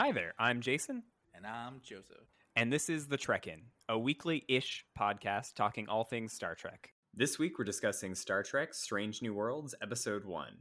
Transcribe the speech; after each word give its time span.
Hi 0.00 0.12
there, 0.12 0.32
I'm 0.38 0.62
Jason. 0.62 1.02
And 1.34 1.46
I'm 1.46 1.82
Joseph. 1.82 2.26
And 2.56 2.72
this 2.72 2.88
is 2.88 3.06
The 3.06 3.18
Trek 3.18 3.46
In, 3.46 3.60
a 3.86 3.98
weekly 3.98 4.46
ish 4.48 4.86
podcast 4.98 5.52
talking 5.56 5.90
all 5.90 6.04
things 6.04 6.32
Star 6.32 6.54
Trek. 6.54 6.88
This 7.12 7.38
week 7.38 7.58
we're 7.58 7.66
discussing 7.66 8.14
Star 8.14 8.42
Trek 8.42 8.72
Strange 8.72 9.20
New 9.20 9.34
Worlds, 9.34 9.74
Episode 9.82 10.24
1 10.24 10.56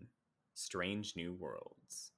Strange 0.56 1.14
New 1.16 1.36
Worlds. 1.40 2.12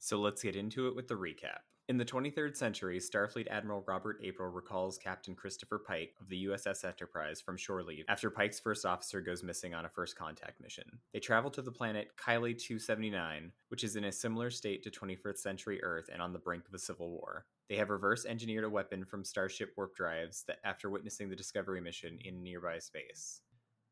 So 0.00 0.18
let's 0.18 0.42
get 0.42 0.56
into 0.56 0.88
it 0.88 0.96
with 0.96 1.06
the 1.06 1.14
recap. 1.14 1.62
In 1.86 1.98
the 1.98 2.04
23rd 2.04 2.56
century, 2.56 2.98
Starfleet 2.98 3.46
Admiral 3.50 3.84
Robert 3.86 4.16
April 4.24 4.48
recalls 4.48 4.96
Captain 4.96 5.34
Christopher 5.34 5.78
Pike 5.78 6.14
of 6.18 6.30
the 6.30 6.46
USS 6.46 6.82
Enterprise 6.82 7.42
from 7.42 7.58
shore 7.58 7.82
leave 7.82 8.06
after 8.08 8.30
Pike's 8.30 8.58
first 8.58 8.86
officer 8.86 9.20
goes 9.20 9.42
missing 9.42 9.74
on 9.74 9.84
a 9.84 9.90
first 9.90 10.16
contact 10.16 10.62
mission. 10.62 10.84
They 11.12 11.20
travel 11.20 11.50
to 11.50 11.60
the 11.60 11.70
planet 11.70 12.12
Kiley 12.16 12.56
279, 12.58 13.52
which 13.68 13.84
is 13.84 13.96
in 13.96 14.04
a 14.04 14.12
similar 14.12 14.50
state 14.50 14.82
to 14.84 14.90
21st 14.90 15.36
century 15.36 15.82
Earth 15.82 16.08
and 16.10 16.22
on 16.22 16.32
the 16.32 16.38
brink 16.38 16.66
of 16.66 16.72
a 16.72 16.78
civil 16.78 17.10
war. 17.10 17.44
They 17.68 17.76
have 17.76 17.90
reverse 17.90 18.24
engineered 18.24 18.64
a 18.64 18.70
weapon 18.70 19.04
from 19.04 19.22
Starship 19.22 19.74
warp 19.76 19.94
drives 19.94 20.42
that 20.48 20.60
after 20.64 20.88
witnessing 20.88 21.28
the 21.28 21.36
Discovery 21.36 21.82
mission 21.82 22.18
in 22.24 22.42
nearby 22.42 22.78
space. 22.78 23.42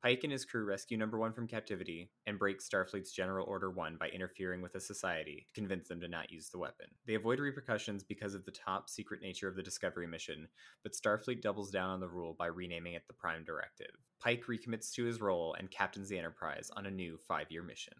Pike 0.03 0.25
and 0.25 0.33
his 0.33 0.45
crew 0.45 0.65
rescue 0.65 0.97
Number 0.97 1.17
One 1.17 1.33
from 1.33 1.47
captivity 1.47 2.11
and 2.27 2.37
break 2.37 2.59
Starfleet's 2.59 3.13
General 3.13 3.47
Order 3.47 3.71
1 3.71 3.99
by 4.01 4.09
interfering 4.09 4.61
with 4.61 4.73
the 4.73 4.81
Society 4.81 5.47
to 5.47 5.61
convince 5.61 5.87
them 5.87 6.01
to 6.01 6.09
not 6.09 6.33
use 6.33 6.49
the 6.49 6.59
weapon. 6.59 6.87
They 7.07 7.15
avoid 7.15 7.39
repercussions 7.39 8.03
because 8.03 8.35
of 8.35 8.45
the 8.45 8.51
top 8.51 8.91
secret 8.91 9.23
nature 9.23 9.47
of 9.47 9.55
the 9.55 9.63
Discovery 9.63 10.09
mission, 10.09 10.49
but 10.83 10.95
Starfleet 10.95 11.41
doubles 11.41 11.71
down 11.71 11.89
on 11.89 12.01
the 12.01 12.09
rule 12.09 12.35
by 12.37 12.47
renaming 12.47 12.95
it 12.95 13.05
the 13.07 13.13
Prime 13.13 13.45
Directive. 13.45 13.93
Pike 14.21 14.43
recommits 14.51 14.93
to 14.95 15.05
his 15.05 15.21
role 15.21 15.55
and 15.57 15.71
captains 15.71 16.09
the 16.09 16.19
Enterprise 16.19 16.69
on 16.77 16.87
a 16.87 16.91
new 16.91 17.17
five 17.29 17.47
year 17.53 17.63
mission. 17.63 17.95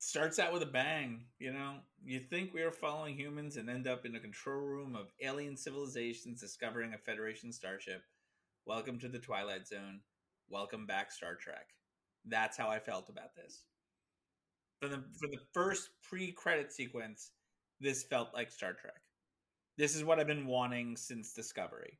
Starts 0.00 0.40
out 0.40 0.52
with 0.52 0.64
a 0.64 0.66
bang, 0.66 1.26
you 1.38 1.52
know? 1.52 1.76
You 2.04 2.18
think 2.18 2.54
we 2.54 2.62
are 2.62 2.72
following 2.72 3.14
humans 3.14 3.56
and 3.56 3.70
end 3.70 3.86
up 3.86 4.04
in 4.04 4.16
a 4.16 4.20
control 4.20 4.62
room 4.62 4.96
of 4.96 5.12
alien 5.22 5.56
civilizations 5.56 6.40
discovering 6.40 6.92
a 6.92 6.98
Federation 6.98 7.52
starship. 7.52 8.02
Welcome 8.66 8.98
to 8.98 9.08
the 9.08 9.20
Twilight 9.20 9.68
Zone 9.68 10.00
welcome 10.48 10.86
back 10.86 11.12
Star 11.12 11.34
Trek. 11.34 11.68
That's 12.24 12.56
how 12.56 12.68
I 12.68 12.78
felt 12.78 13.08
about 13.08 13.34
this. 13.34 13.64
For 14.80 14.88
the 14.88 15.02
for 15.18 15.28
the 15.28 15.38
first 15.54 15.90
pre-credit 16.02 16.72
sequence, 16.72 17.30
this 17.80 18.04
felt 18.04 18.34
like 18.34 18.50
Star 18.50 18.72
Trek. 18.72 19.00
This 19.78 19.94
is 19.94 20.04
what 20.04 20.18
I've 20.18 20.26
been 20.26 20.46
wanting 20.46 20.96
since 20.96 21.32
Discovery. 21.32 21.98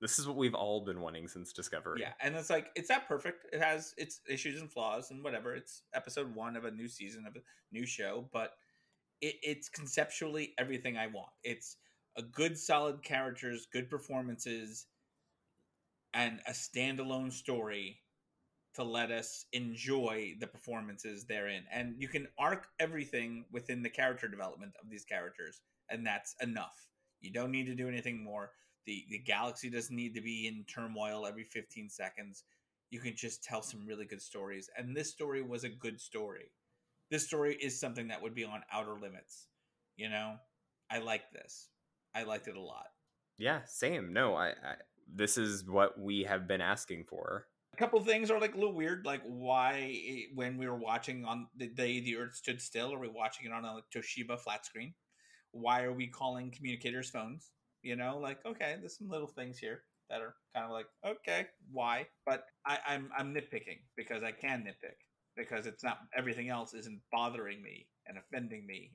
This 0.00 0.18
is 0.18 0.26
what 0.26 0.36
we've 0.36 0.54
all 0.54 0.84
been 0.84 1.00
wanting 1.00 1.28
since 1.28 1.52
Discovery. 1.52 2.00
Yeah, 2.00 2.12
and 2.22 2.34
it's 2.34 2.50
like 2.50 2.68
it's 2.74 2.88
not 2.88 3.06
perfect. 3.06 3.46
It 3.52 3.60
has 3.60 3.94
its 3.96 4.20
issues 4.28 4.60
and 4.60 4.70
flaws 4.70 5.10
and 5.10 5.22
whatever. 5.22 5.54
It's 5.54 5.82
episode 5.94 6.34
one 6.34 6.56
of 6.56 6.64
a 6.64 6.70
new 6.70 6.88
season 6.88 7.26
of 7.26 7.36
a 7.36 7.40
new 7.72 7.86
show, 7.86 8.28
but 8.32 8.52
it, 9.20 9.36
it's 9.42 9.68
conceptually 9.68 10.54
everything 10.58 10.96
I 10.96 11.06
want. 11.06 11.30
It's 11.44 11.76
a 12.16 12.22
good, 12.22 12.58
solid 12.58 13.02
characters, 13.02 13.68
good 13.72 13.90
performances, 13.90 14.86
and 16.14 16.40
a 16.46 16.52
standalone 16.52 17.32
story 17.32 18.00
to 18.74 18.84
let 18.84 19.10
us 19.10 19.46
enjoy 19.52 20.34
the 20.38 20.46
performances 20.46 21.24
therein. 21.24 21.64
And 21.72 21.94
you 21.98 22.08
can 22.08 22.28
arc 22.38 22.66
everything 22.78 23.44
within 23.50 23.82
the 23.82 23.90
character 23.90 24.28
development 24.28 24.72
of 24.82 24.88
these 24.88 25.04
characters, 25.04 25.60
and 25.88 26.06
that's 26.06 26.34
enough. 26.40 26.88
You 27.20 27.32
don't 27.32 27.50
need 27.50 27.66
to 27.66 27.74
do 27.74 27.88
anything 27.88 28.22
more. 28.22 28.50
The 28.86 29.04
the 29.10 29.18
galaxy 29.18 29.70
doesn't 29.70 29.94
need 29.94 30.14
to 30.14 30.22
be 30.22 30.46
in 30.46 30.64
turmoil 30.64 31.26
every 31.26 31.44
15 31.44 31.90
seconds. 31.90 32.44
You 32.90 33.00
can 33.00 33.14
just 33.14 33.44
tell 33.44 33.62
some 33.62 33.86
really 33.86 34.04
good 34.04 34.22
stories. 34.22 34.68
And 34.76 34.96
this 34.96 35.10
story 35.10 35.42
was 35.42 35.64
a 35.64 35.68
good 35.68 36.00
story. 36.00 36.50
This 37.10 37.26
story 37.26 37.56
is 37.60 37.78
something 37.78 38.08
that 38.08 38.22
would 38.22 38.34
be 38.34 38.44
on 38.44 38.62
outer 38.72 38.94
limits. 38.94 39.46
You 39.96 40.08
know? 40.08 40.36
I 40.90 40.98
like 40.98 41.30
this. 41.32 41.68
I 42.14 42.24
liked 42.24 42.48
it 42.48 42.56
a 42.56 42.60
lot. 42.60 42.86
Yeah, 43.38 43.60
same. 43.64 44.12
No, 44.12 44.34
I, 44.34 44.48
I 44.48 44.74
this 45.14 45.36
is 45.36 45.64
what 45.64 45.98
we 45.98 46.24
have 46.24 46.46
been 46.46 46.60
asking 46.60 47.04
for. 47.04 47.46
A 47.74 47.76
couple 47.76 48.00
things 48.00 48.30
are 48.30 48.40
like 48.40 48.54
a 48.54 48.58
little 48.58 48.74
weird, 48.74 49.06
like 49.06 49.22
why 49.24 50.26
when 50.34 50.58
we 50.58 50.66
were 50.66 50.76
watching 50.76 51.24
on 51.24 51.46
the 51.56 51.68
day 51.68 52.00
the 52.00 52.16
Earth 52.16 52.34
stood 52.34 52.60
still, 52.60 52.92
are 52.92 52.98
we 52.98 53.08
watching 53.08 53.46
it 53.46 53.52
on 53.52 53.64
a 53.64 53.80
Toshiba 53.94 54.38
flat 54.38 54.66
screen? 54.66 54.94
Why 55.52 55.82
are 55.82 55.92
we 55.92 56.08
calling 56.08 56.50
communicators 56.50 57.10
phones? 57.10 57.50
You 57.82 57.96
know, 57.96 58.18
like 58.18 58.44
okay, 58.44 58.76
there's 58.78 58.98
some 58.98 59.08
little 59.08 59.28
things 59.28 59.58
here 59.58 59.82
that 60.10 60.20
are 60.20 60.34
kind 60.54 60.66
of 60.66 60.72
like 60.72 60.86
okay, 61.06 61.46
why? 61.70 62.06
But 62.26 62.44
I, 62.66 62.78
I'm 62.86 63.10
I'm 63.16 63.34
nitpicking 63.34 63.80
because 63.96 64.22
I 64.22 64.32
can 64.32 64.64
nitpick 64.64 64.96
because 65.36 65.66
it's 65.66 65.84
not 65.84 66.00
everything 66.14 66.48
else 66.48 66.74
isn't 66.74 67.00
bothering 67.12 67.62
me 67.62 67.86
and 68.06 68.18
offending 68.18 68.66
me 68.66 68.92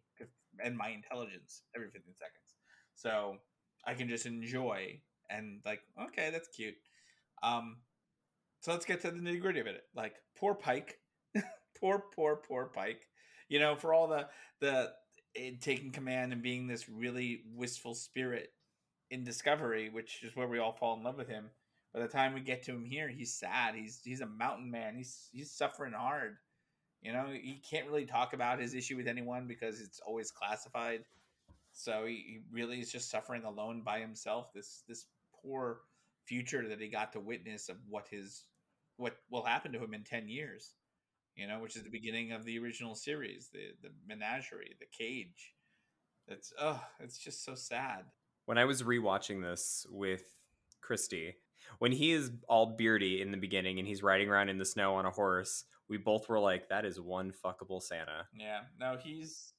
and 0.64 0.78
my 0.78 0.90
intelligence 0.90 1.64
every 1.76 1.88
15 1.88 2.14
seconds. 2.14 2.56
So 2.96 3.38
I 3.88 3.94
can 3.94 4.08
just 4.08 4.26
enjoy 4.26 5.00
and 5.30 5.62
like 5.66 5.82
okay 6.02 6.30
that's 6.32 6.48
cute. 6.50 6.76
Um 7.44 7.78
so 8.62 8.72
let's 8.72 8.86
get 8.86 9.02
to 9.02 9.12
the 9.12 9.20
nitty 9.20 9.42
gritty 9.42 9.60
of 9.60 9.68
it. 9.68 9.84
Like 9.96 10.16
poor 10.38 10.56
pike. 10.56 11.00
Poor 11.80 12.04
poor 12.16 12.38
poor 12.38 12.72
pike. 12.74 13.02
You 13.50 13.60
know 13.60 13.76
for 13.76 13.94
all 13.94 14.08
the 14.08 14.28
the 14.62 14.94
eh, 15.36 15.52
taking 15.60 15.92
command 15.92 16.32
and 16.32 16.42
being 16.42 16.68
this 16.68 16.88
really 16.88 17.44
wistful 17.54 17.94
spirit 17.94 18.54
in 19.12 19.24
discovery 19.26 19.90
which 19.90 20.24
is 20.24 20.36
where 20.36 20.48
we 20.48 20.58
all 20.58 20.72
fall 20.72 20.96
in 20.98 21.04
love 21.04 21.18
with 21.18 21.28
him 21.28 21.50
by 21.94 22.00
the 22.00 22.08
time 22.08 22.34
we 22.34 22.42
get 22.42 22.64
to 22.64 22.72
him 22.72 22.86
here 22.86 23.10
he's 23.10 23.34
sad. 23.34 23.76
He's 23.76 24.00
he's 24.04 24.22
a 24.22 24.26
mountain 24.26 24.72
man. 24.72 24.96
He's 24.96 25.30
he's 25.32 25.52
suffering 25.52 25.94
hard. 25.94 26.38
You 27.02 27.14
know 27.14 27.28
he 27.32 27.62
can't 27.70 27.88
really 27.88 28.06
talk 28.06 28.34
about 28.34 28.60
his 28.60 28.74
issue 28.74 28.98
with 28.98 29.08
anyone 29.08 29.48
because 29.48 29.82
it's 29.82 30.00
always 30.00 30.32
classified 30.32 31.04
so 31.76 32.06
he, 32.06 32.16
he 32.16 32.40
really 32.52 32.80
is 32.80 32.92
just 32.92 33.12
suffering 33.12 33.44
alone 33.44 33.82
by 33.84 34.00
himself 34.00 34.52
this 34.54 34.84
this 34.88 35.06
poor 35.42 35.82
future 36.24 36.68
that 36.68 36.82
he 36.82 36.88
got 36.88 37.14
to 37.14 37.20
witness 37.20 37.70
of 37.70 37.78
what 37.88 38.08
his 38.10 38.46
what 38.98 39.18
will 39.30 39.44
happen 39.44 39.72
to 39.72 39.84
him 39.84 39.94
in 39.94 40.04
10 40.04 40.28
years 40.28 40.74
you 41.36 41.48
know 41.48 41.60
which 41.60 41.76
is 41.76 41.84
the 41.84 41.88
mm-hmm. 41.88 41.94
beginning 41.94 42.32
of 42.32 42.46
the 42.46 42.58
original 42.58 42.96
series 42.96 43.50
the 43.52 43.74
the 43.82 43.90
menagerie 44.08 44.76
the 44.80 44.86
cage. 44.98 45.54
That's 46.28 46.54
oh 46.60 46.82
it's 47.00 47.20
just 47.20 47.44
so 47.44 47.56
sad. 47.56 48.06
When 48.46 48.58
i 48.58 48.66
was 48.66 48.84
rewatching 48.84 49.42
this 49.42 49.86
with 49.90 50.24
christy 50.82 51.36
when 51.80 51.92
he 51.92 52.12
is 52.12 52.32
all 52.48 52.76
beardy 52.78 53.22
in 53.22 53.32
the 53.32 53.38
beginning 53.38 53.80
and 53.80 53.88
he's 53.88 54.04
riding 54.04 54.30
around 54.30 54.50
in 54.50 54.60
the 54.60 54.66
snow 54.66 54.96
on 54.96 55.06
a 55.08 55.10
horse 55.10 55.64
we 55.90 55.98
both 55.98 56.30
were 56.30 56.40
like 56.40 56.70
that 56.70 56.86
is 56.86 57.00
one 57.00 57.32
fuckable 57.32 57.82
santa. 57.82 58.28
Yeah. 58.38 58.62
No 58.80 58.98
he's 59.02 59.54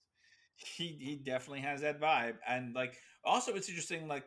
he 0.57 0.97
he 1.01 1.17
definitely 1.17 1.61
has 1.61 1.83
that 1.83 2.01
vibe 2.01 2.37
and 2.47 2.75
like 2.75 2.97
also 3.25 3.55
it's 3.55 3.69
interesting 3.69 4.09
like 4.09 4.25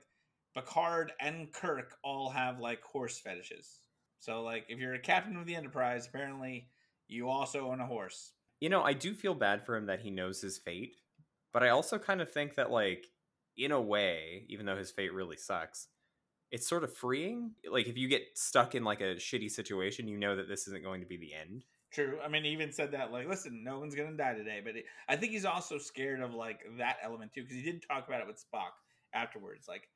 Picard 0.56 1.12
and 1.20 1.52
Kirk 1.52 1.96
all 2.04 2.30
have 2.30 2.60
like 2.60 2.82
horse 2.82 3.20
fetishes. 3.20 3.82
So 4.20 4.42
like 4.42 4.66
if 4.68 4.80
you're 4.80 4.94
a 4.94 5.00
captain 5.00 5.38
of 5.38 5.46
the 5.46 5.56
Enterprise, 5.56 6.08
apparently 6.08 6.70
you 7.08 7.30
also 7.30 7.70
own 7.70 7.80
a 7.80 7.86
horse. 7.86 8.34
You 8.60 8.70
know, 8.70 8.82
I 8.82 8.94
do 8.94 9.14
feel 9.14 9.36
bad 9.36 9.66
for 9.66 9.76
him 9.76 9.86
that 9.86 10.02
he 10.02 10.12
knows 10.12 10.42
his 10.42 10.58
fate, 10.58 10.96
but 11.54 11.64
I 11.64 11.70
also 11.70 11.98
kind 11.98 12.22
of 12.22 12.32
think 12.32 12.56
that 12.56 12.72
like 12.72 13.06
in 13.58 13.72
a 13.72 13.82
way, 13.82 14.46
even 14.50 14.66
though 14.66 14.76
his 14.76 14.92
fate 14.92 15.14
really 15.14 15.38
sucks, 15.38 15.88
it's 16.52 16.68
sort 16.68 16.84
of 16.84 16.94
freeing. 16.94 17.52
Like 17.72 17.88
if 17.88 17.98
you 17.98 18.08
get 18.08 18.24
stuck 18.36 18.76
in 18.76 18.84
like 18.84 19.02
a 19.02 19.16
shitty 19.16 19.52
situation, 19.52 20.08
you 20.08 20.18
know 20.18 20.36
that 20.36 20.50
this 20.50 20.68
isn't 20.68 20.84
going 20.84 21.02
to 21.02 21.08
be 21.08 21.18
the 21.18 21.34
end. 21.34 21.66
True. 21.92 22.20
I 22.24 22.28
mean, 22.28 22.44
he 22.44 22.52
even 22.52 22.72
said 22.72 22.92
that 22.92 23.12
like, 23.12 23.28
listen, 23.28 23.64
no 23.64 23.80
one's 23.80 23.96
gonna 23.96 24.16
die 24.16 24.36
today. 24.36 24.62
But 24.64 24.76
it, 24.76 24.86
I 25.08 25.16
think 25.16 25.32
he's 25.32 25.46
also 25.46 25.78
scared 25.78 26.22
of 26.22 26.34
like 26.34 26.60
that 26.78 26.98
element 27.04 27.34
too, 27.34 27.42
because 27.42 27.56
he 27.58 27.64
did 27.64 27.84
talk 27.88 28.08
about 28.08 28.22
it 28.22 28.28
with 28.28 28.38
Spock 28.38 28.74
afterwards. 29.14 29.68
Like, 29.68 29.90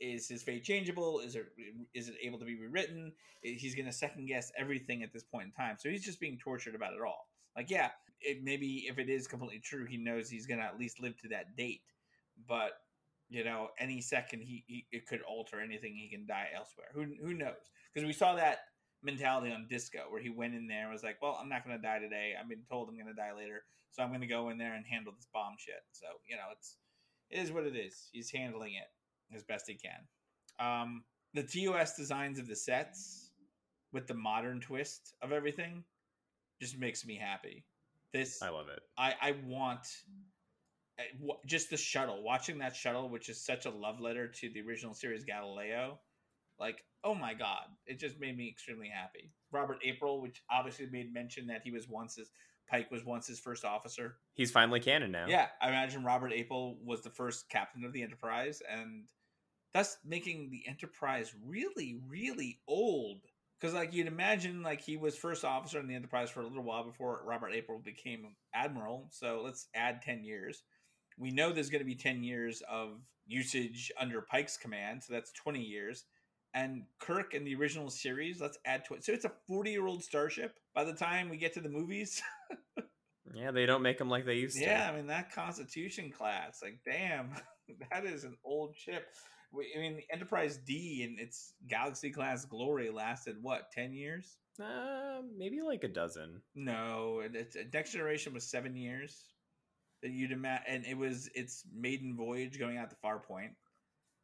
is 0.00 0.28
his 0.28 0.42
fate 0.42 0.64
changeable? 0.64 1.20
Is 1.20 1.36
it 1.36 1.46
is 1.94 2.08
it 2.08 2.16
able 2.20 2.38
to 2.40 2.44
be 2.44 2.56
rewritten? 2.56 3.12
He's 3.42 3.74
going 3.76 3.86
to 3.86 3.92
second 3.92 4.26
guess 4.26 4.50
everything 4.58 5.02
at 5.04 5.12
this 5.12 5.22
point 5.22 5.46
in 5.46 5.52
time. 5.52 5.76
So 5.78 5.88
he's 5.88 6.04
just 6.04 6.20
being 6.20 6.38
tortured 6.38 6.74
about 6.74 6.94
it 6.94 7.00
all. 7.00 7.28
Like, 7.56 7.70
yeah, 7.70 7.90
it 8.20 8.42
maybe 8.42 8.86
if 8.88 8.98
it 8.98 9.08
is 9.08 9.28
completely 9.28 9.60
true, 9.60 9.86
he 9.86 9.96
knows 9.96 10.28
he's 10.28 10.46
going 10.46 10.58
to 10.58 10.66
at 10.66 10.78
least 10.78 11.00
live 11.00 11.16
to 11.18 11.28
that 11.28 11.56
date. 11.56 11.82
But 12.48 12.72
you 13.28 13.44
know, 13.44 13.68
any 13.78 14.00
second 14.00 14.40
he, 14.40 14.64
he 14.66 14.86
it 14.90 15.06
could 15.06 15.22
alter 15.22 15.60
anything. 15.60 15.94
He 15.94 16.08
can 16.08 16.26
die 16.26 16.48
elsewhere. 16.56 16.88
Who 16.92 17.06
who 17.22 17.34
knows? 17.34 17.70
Because 17.94 18.06
we 18.06 18.12
saw 18.12 18.34
that 18.34 18.58
mentality 19.02 19.52
on 19.52 19.66
Disco 19.68 20.00
where 20.10 20.20
he 20.20 20.30
went 20.30 20.54
in 20.54 20.66
there 20.66 20.84
and 20.84 20.92
was 20.92 21.02
like, 21.02 21.20
"Well, 21.22 21.38
I'm 21.40 21.48
not 21.48 21.64
going 21.64 21.76
to 21.76 21.82
die 21.82 21.98
today. 21.98 22.34
I've 22.38 22.48
been 22.48 22.64
told 22.68 22.88
I'm 22.88 22.96
going 22.96 23.06
to 23.06 23.14
die 23.14 23.32
later, 23.36 23.62
so 23.90 24.02
I'm 24.02 24.08
going 24.08 24.20
to 24.20 24.26
go 24.26 24.50
in 24.50 24.58
there 24.58 24.74
and 24.74 24.84
handle 24.86 25.12
this 25.14 25.28
bomb 25.32 25.54
shit." 25.58 25.82
So 25.92 26.06
you 26.28 26.36
know, 26.36 26.48
it's 26.52 26.76
it 27.30 27.38
is 27.38 27.52
what 27.52 27.64
it 27.64 27.76
is. 27.76 28.08
He's 28.12 28.30
handling 28.30 28.74
it 28.74 29.34
as 29.34 29.44
best 29.44 29.66
he 29.66 29.74
can. 29.74 30.06
Um, 30.58 31.04
the 31.34 31.42
TOS 31.42 31.96
designs 31.96 32.38
of 32.38 32.46
the 32.46 32.56
sets 32.56 33.30
with 33.92 34.06
the 34.06 34.14
modern 34.14 34.60
twist 34.60 35.14
of 35.22 35.32
everything 35.32 35.84
just 36.60 36.78
makes 36.78 37.04
me 37.04 37.16
happy. 37.16 37.64
This 38.12 38.42
I 38.42 38.48
love 38.50 38.68
it. 38.68 38.80
I 38.96 39.14
I 39.20 39.34
want 39.44 39.86
eh, 40.98 41.04
just 41.44 41.70
the 41.70 41.76
shuttle. 41.76 42.22
Watching 42.22 42.58
that 42.58 42.74
shuttle, 42.74 43.08
which 43.08 43.28
is 43.28 43.44
such 43.44 43.66
a 43.66 43.70
love 43.70 44.00
letter 44.00 44.28
to 44.28 44.48
the 44.48 44.62
original 44.62 44.94
series 44.94 45.24
Galileo, 45.24 45.98
Like, 46.58 46.84
oh 47.04 47.14
my 47.14 47.34
god, 47.34 47.64
it 47.86 47.98
just 47.98 48.18
made 48.18 48.36
me 48.36 48.48
extremely 48.48 48.88
happy. 48.88 49.30
Robert 49.52 49.78
April, 49.84 50.20
which 50.20 50.42
obviously 50.50 50.86
made 50.86 51.12
mention 51.12 51.46
that 51.48 51.62
he 51.64 51.70
was 51.70 51.88
once 51.88 52.16
his 52.16 52.30
Pike 52.68 52.90
was 52.90 53.04
once 53.04 53.26
his 53.26 53.38
first 53.38 53.64
officer. 53.64 54.16
He's 54.34 54.50
finally 54.50 54.80
canon 54.80 55.12
now. 55.12 55.26
Yeah, 55.28 55.46
I 55.62 55.68
imagine 55.68 56.04
Robert 56.04 56.32
April 56.32 56.78
was 56.84 57.02
the 57.02 57.10
first 57.10 57.48
captain 57.48 57.84
of 57.84 57.92
the 57.92 58.02
Enterprise, 58.02 58.60
and 58.68 59.04
thus 59.72 59.98
making 60.04 60.50
the 60.50 60.64
Enterprise 60.66 61.32
really, 61.44 62.00
really 62.08 62.58
old. 62.66 63.20
Because 63.60 63.74
like 63.74 63.94
you'd 63.94 64.08
imagine, 64.08 64.62
like 64.62 64.80
he 64.80 64.96
was 64.96 65.16
first 65.16 65.44
officer 65.44 65.78
in 65.78 65.86
the 65.86 65.94
Enterprise 65.94 66.28
for 66.28 66.40
a 66.40 66.46
little 66.46 66.64
while 66.64 66.84
before 66.84 67.22
Robert 67.24 67.52
April 67.54 67.78
became 67.78 68.34
admiral. 68.52 69.08
So 69.10 69.42
let's 69.44 69.68
add 69.74 70.02
ten 70.02 70.24
years. 70.24 70.64
We 71.18 71.30
know 71.30 71.52
there's 71.52 71.70
going 71.70 71.80
to 71.80 71.86
be 71.86 71.94
ten 71.94 72.22
years 72.22 72.62
of 72.68 73.00
usage 73.26 73.90
under 73.98 74.20
Pike's 74.22 74.56
command, 74.56 75.02
so 75.02 75.12
that's 75.12 75.32
twenty 75.32 75.62
years. 75.62 76.04
And 76.56 76.84
Kirk 76.98 77.34
in 77.34 77.44
the 77.44 77.54
original 77.54 77.90
series, 77.90 78.40
let's 78.40 78.56
add 78.64 78.86
to 78.86 78.94
it. 78.94 79.04
So 79.04 79.12
it's 79.12 79.26
a 79.26 79.32
forty-year-old 79.46 80.02
starship. 80.02 80.58
By 80.74 80.84
the 80.84 80.94
time 80.94 81.28
we 81.28 81.36
get 81.36 81.52
to 81.54 81.60
the 81.60 81.68
movies, 81.68 82.22
yeah, 83.34 83.50
they 83.50 83.66
don't 83.66 83.82
make 83.82 83.98
them 83.98 84.08
like 84.08 84.24
they 84.24 84.36
used 84.36 84.56
to. 84.56 84.62
yeah, 84.62 84.88
I 84.90 84.96
mean 84.96 85.06
that 85.08 85.30
Constitution 85.32 86.10
class, 86.10 86.60
like 86.62 86.80
damn, 86.86 87.28
that 87.90 88.06
is 88.06 88.24
an 88.24 88.38
old 88.42 88.74
ship. 88.74 89.06
I 89.54 89.78
mean, 89.78 89.96
the 89.96 90.04
Enterprise 90.10 90.58
D 90.66 91.02
and 91.06 91.20
its 91.20 91.52
Galaxy 91.68 92.10
class 92.10 92.46
glory 92.46 92.88
lasted 92.88 93.36
what 93.42 93.70
ten 93.70 93.92
years? 93.92 94.38
Uh, 94.58 95.20
maybe 95.36 95.60
like 95.60 95.84
a 95.84 95.88
dozen. 95.88 96.40
No, 96.54 97.20
it's 97.22 97.54
Next 97.72 97.92
Generation 97.92 98.32
was 98.32 98.44
seven 98.44 98.74
years. 98.74 99.14
You'd 100.02 100.32
imagine, 100.32 100.64
and 100.66 100.86
it 100.86 100.96
was 100.96 101.28
its 101.34 101.64
maiden 101.74 102.16
voyage 102.16 102.58
going 102.58 102.78
out 102.78 102.88
to 102.90 102.96
Farpoint. 103.04 103.50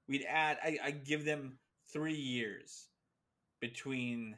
We'd 0.08 0.24
add, 0.28 0.58
I, 0.62 0.78
I 0.82 0.90
give 0.90 1.24
them 1.24 1.58
three 1.92 2.14
years 2.14 2.88
between 3.60 4.36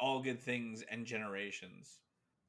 All 0.00 0.22
Good 0.22 0.40
Things 0.40 0.84
and 0.90 1.06
Generations, 1.06 1.98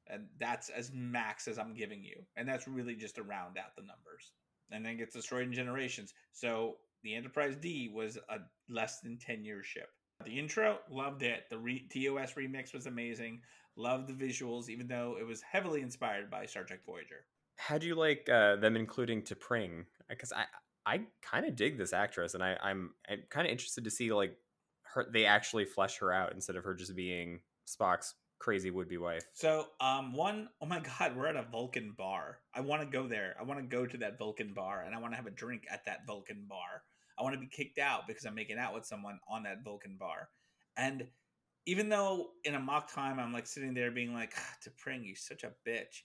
and 0.08 0.26
that's 0.38 0.68
as 0.70 0.90
max 0.94 1.48
as 1.48 1.58
I'm 1.58 1.74
giving 1.74 2.02
you, 2.02 2.22
and 2.36 2.48
that's 2.48 2.68
really 2.68 2.94
just 2.94 3.16
to 3.16 3.22
round 3.22 3.58
out 3.58 3.76
the 3.76 3.82
numbers. 3.82 4.32
And 4.72 4.84
then 4.84 4.96
gets 4.96 5.14
destroyed 5.14 5.46
in 5.46 5.52
Generations. 5.52 6.12
So 6.32 6.78
the 7.04 7.14
Enterprise 7.14 7.54
D 7.54 7.88
was 7.94 8.18
a 8.28 8.38
less 8.68 8.98
than 9.00 9.16
ten 9.16 9.44
year 9.44 9.62
ship. 9.62 9.88
The 10.24 10.38
intro, 10.38 10.78
loved 10.90 11.22
it. 11.22 11.44
The 11.50 11.58
re- 11.58 11.86
TOS 11.92 12.32
remix 12.34 12.72
was 12.72 12.86
amazing. 12.86 13.42
Loved 13.76 14.08
the 14.08 14.26
visuals, 14.26 14.68
even 14.68 14.88
though 14.88 15.16
it 15.20 15.26
was 15.26 15.42
heavily 15.42 15.82
inspired 15.82 16.30
by 16.30 16.46
Star 16.46 16.64
Trek 16.64 16.80
Voyager. 16.86 17.26
How 17.56 17.78
do 17.78 17.86
you 17.86 17.94
like 17.94 18.28
uh, 18.28 18.56
them 18.56 18.76
including 18.76 19.22
T'Pring? 19.22 19.84
Because 20.08 20.32
I 20.32 20.46
I 20.86 21.00
kind 21.20 21.46
of 21.46 21.56
dig 21.56 21.78
this 21.78 21.92
actress, 21.92 22.34
and 22.34 22.42
I 22.42 22.56
I'm, 22.62 22.94
I'm 23.08 23.22
kind 23.28 23.46
of 23.46 23.50
interested 23.50 23.84
to 23.84 23.90
see 23.90 24.12
like 24.12 24.36
her 24.96 25.06
they 25.12 25.24
actually 25.24 25.64
flesh 25.64 25.98
her 25.98 26.12
out 26.12 26.32
instead 26.32 26.56
of 26.56 26.64
her 26.64 26.74
just 26.74 26.96
being 26.96 27.40
Spock's 27.66 28.14
crazy 28.38 28.70
would 28.70 28.88
be 28.88 28.98
wife. 28.98 29.24
So, 29.32 29.68
um, 29.80 30.12
one, 30.12 30.48
oh 30.60 30.66
my 30.66 30.80
God, 30.80 31.16
we're 31.16 31.26
at 31.26 31.36
a 31.36 31.46
Vulcan 31.50 31.94
bar. 31.96 32.38
I 32.54 32.60
want 32.60 32.82
to 32.82 32.88
go 32.88 33.06
there. 33.06 33.34
I 33.40 33.44
want 33.44 33.60
to 33.60 33.66
go 33.66 33.86
to 33.86 33.96
that 33.98 34.18
Vulcan 34.18 34.52
bar, 34.52 34.82
and 34.84 34.94
I 34.94 34.98
want 34.98 35.12
to 35.12 35.16
have 35.16 35.26
a 35.26 35.30
drink 35.30 35.62
at 35.70 35.84
that 35.86 36.06
Vulcan 36.06 36.46
bar. 36.48 36.82
I 37.18 37.22
want 37.22 37.34
to 37.34 37.40
be 37.40 37.46
kicked 37.46 37.78
out 37.78 38.06
because 38.06 38.24
I'm 38.24 38.34
making 38.34 38.58
out 38.58 38.74
with 38.74 38.84
someone 38.84 39.18
on 39.28 39.44
that 39.44 39.64
Vulcan 39.64 39.96
bar. 39.98 40.28
And 40.76 41.06
even 41.64 41.88
though 41.88 42.28
in 42.44 42.54
Amok 42.54 42.92
Time 42.92 43.18
I'm 43.18 43.32
like 43.32 43.46
sitting 43.46 43.74
there 43.74 43.90
being 43.90 44.12
like, 44.12 44.34
ah, 44.36 44.54
T'Pring, 44.62 45.04
you 45.04 45.14
such 45.14 45.42
a 45.42 45.52
bitch. 45.66 46.02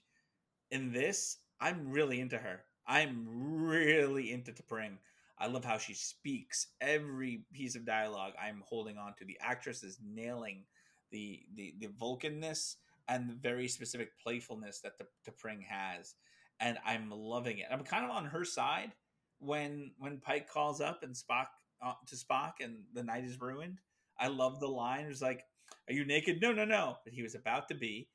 In 0.70 0.92
this, 0.92 1.36
I'm 1.60 1.90
really 1.90 2.20
into 2.20 2.38
her. 2.38 2.60
I'm 2.86 3.26
really 3.66 4.32
into 4.32 4.52
T'Pring. 4.52 4.96
I 5.42 5.48
love 5.48 5.64
how 5.64 5.76
she 5.76 5.92
speaks. 5.92 6.68
Every 6.80 7.44
piece 7.52 7.74
of 7.74 7.84
dialogue 7.84 8.34
I'm 8.40 8.62
holding 8.64 8.96
on 8.96 9.14
to. 9.18 9.24
The 9.24 9.38
actress 9.40 9.82
is 9.82 9.98
nailing 10.00 10.62
the 11.10 11.40
the 11.56 11.74
the 11.80 11.88
Vulcanness 11.88 12.76
and 13.08 13.28
the 13.28 13.34
very 13.34 13.66
specific 13.66 14.10
playfulness 14.22 14.80
that 14.80 14.92
the 14.98 15.06
T'Pring 15.28 15.60
has, 15.64 16.14
and 16.60 16.78
I'm 16.86 17.10
loving 17.10 17.58
it. 17.58 17.66
I'm 17.72 17.82
kind 17.82 18.04
of 18.04 18.12
on 18.12 18.26
her 18.26 18.44
side 18.44 18.92
when 19.40 19.90
when 19.98 20.18
Pike 20.18 20.48
calls 20.48 20.80
up 20.80 21.02
and 21.02 21.12
Spock 21.12 21.46
uh, 21.84 21.94
to 22.06 22.14
Spock 22.14 22.52
and 22.60 22.84
the 22.94 23.02
night 23.02 23.24
is 23.24 23.40
ruined. 23.40 23.80
I 24.20 24.28
love 24.28 24.60
the 24.60 24.68
line. 24.68 25.06
It 25.06 25.08
was 25.08 25.22
like, 25.22 25.44
"Are 25.88 25.92
you 25.92 26.04
naked?" 26.04 26.40
No, 26.40 26.52
no, 26.52 26.64
no. 26.64 26.98
But 27.04 27.14
he 27.14 27.22
was 27.22 27.34
about 27.34 27.66
to 27.68 27.74
be. 27.74 28.08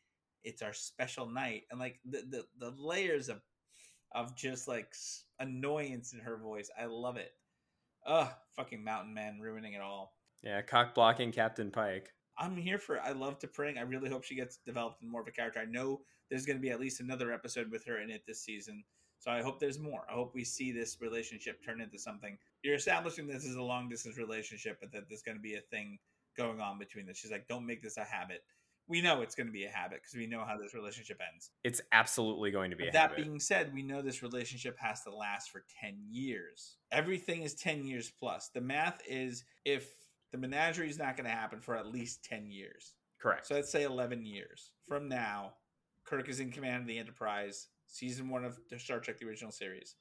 It's 0.46 0.62
our 0.62 0.72
special 0.72 1.26
night, 1.26 1.64
and 1.72 1.80
like 1.80 2.00
the 2.10 2.24
the, 2.30 2.46
the 2.58 2.74
layers 2.78 3.28
of 3.28 3.42
of 4.18 4.36
just 4.36 4.68
like 4.68 4.94
annoyance 5.40 6.14
in 6.14 6.20
her 6.20 6.38
voice. 6.38 6.70
I 6.80 6.86
love 6.86 7.18
it. 7.18 7.32
Ugh, 8.06 8.30
fucking 8.56 8.84
Mountain 8.84 9.14
Man 9.14 9.40
ruining 9.40 9.74
it 9.74 9.82
all. 9.82 10.14
Yeah, 10.44 10.62
cock 10.62 10.96
blocking 10.96 11.32
Captain 11.32 11.72
Pike. 11.72 12.10
I'm 12.38 12.56
here 12.56 12.78
for 12.78 12.96
it. 12.96 13.02
I 13.04 13.12
love 13.12 13.40
T'Pring. 13.40 13.78
I 13.78 13.82
really 13.82 14.10
hope 14.10 14.24
she 14.24 14.36
gets 14.36 14.58
developed 14.66 15.02
in 15.02 15.10
more 15.10 15.22
of 15.22 15.28
a 15.28 15.32
character. 15.32 15.60
I 15.60 15.66
know 15.66 16.02
there's 16.30 16.46
going 16.46 16.58
to 16.58 16.62
be 16.62 16.70
at 16.70 16.80
least 16.80 17.00
another 17.00 17.32
episode 17.32 17.72
with 17.72 17.86
her 17.86 18.00
in 18.00 18.12
it 18.12 18.24
this 18.28 18.44
season. 18.44 18.84
So 19.20 19.32
I 19.32 19.42
hope 19.42 19.60
there's 19.60 19.80
more. 19.80 20.04
I 20.10 20.14
hope 20.14 20.36
we 20.36 20.44
see 20.44 20.72
this 20.72 20.98
relationship 21.02 21.64
turn 21.64 21.82
into 21.82 21.98
something. 21.98 22.38
You're 22.64 22.76
establishing 22.76 23.28
this 23.28 23.48
as 23.48 23.56
a 23.56 23.64
long 23.64 23.90
distance 23.90 24.18
relationship, 24.18 24.78
but 24.80 24.92
that 24.92 25.10
there's 25.10 25.24
going 25.24 25.38
to 25.38 25.42
be 25.42 25.56
a 25.56 25.62
thing 25.62 25.98
going 26.38 26.62
on 26.62 26.78
between 26.78 27.08
this. 27.08 27.18
She's 27.18 27.32
like, 27.32 27.48
don't 27.48 27.66
make 27.66 27.82
this 27.82 27.98
a 27.98 28.04
habit. 28.04 28.44
We 28.88 29.02
know 29.02 29.22
it's 29.22 29.36
going 29.36 29.48
to 29.48 29.54
be 29.54 29.66
a 29.66 29.70
habit 29.70 30.00
because 30.02 30.16
we 30.16 30.28
know 30.28 30.46
how 30.46 30.58
this 30.58 30.74
relationship 30.74 31.20
ends. 31.34 31.52
It's 31.64 31.82
absolutely 31.92 32.52
going 32.52 32.72
to 32.72 32.78
be 32.78 32.86
But 32.86 32.94
that 32.94 33.10
habit. 33.12 33.26
being 33.26 33.40
said, 33.40 33.74
we 33.74 33.84
know 33.84 34.02
this 34.02 34.24
relationship 34.24 34.78
has 34.80 35.04
to 35.04 35.14
last 35.14 35.52
for 35.52 35.66
10 35.82 35.98
years. 36.10 36.78
Everything 36.92 37.44
is 37.44 37.54
10 37.56 37.84
years 37.86 38.12
plus. 38.18 38.50
The 38.54 38.62
math 38.62 39.02
is 39.08 39.44
if 39.66 39.90
the 40.32 40.38
menagerie 40.38 40.90
is 40.90 40.98
not 40.98 41.18
going 41.18 41.30
to 41.30 41.36
happen 41.36 41.60
for 41.60 41.76
at 41.76 41.88
least 41.88 42.24
10 42.26 42.50
years. 42.50 42.94
Correct. 43.20 43.48
So 43.48 43.56
let's 43.56 43.72
say 43.72 43.84
11 43.84 44.26
years 44.26 44.72
from 44.88 45.10
now, 45.10 45.54
Kirk 46.06 46.30
is 46.30 46.40
in 46.40 46.52
command 46.52 46.82
of 46.82 46.88
the 46.88 46.98
Enterprise, 46.98 47.68
season 47.88 48.30
one 48.30 48.46
of 48.46 48.58
the 48.70 48.80
Star 48.80 49.00
Trek, 49.00 49.18
the 49.18 49.28
original 49.28 49.52
series. 49.52 49.96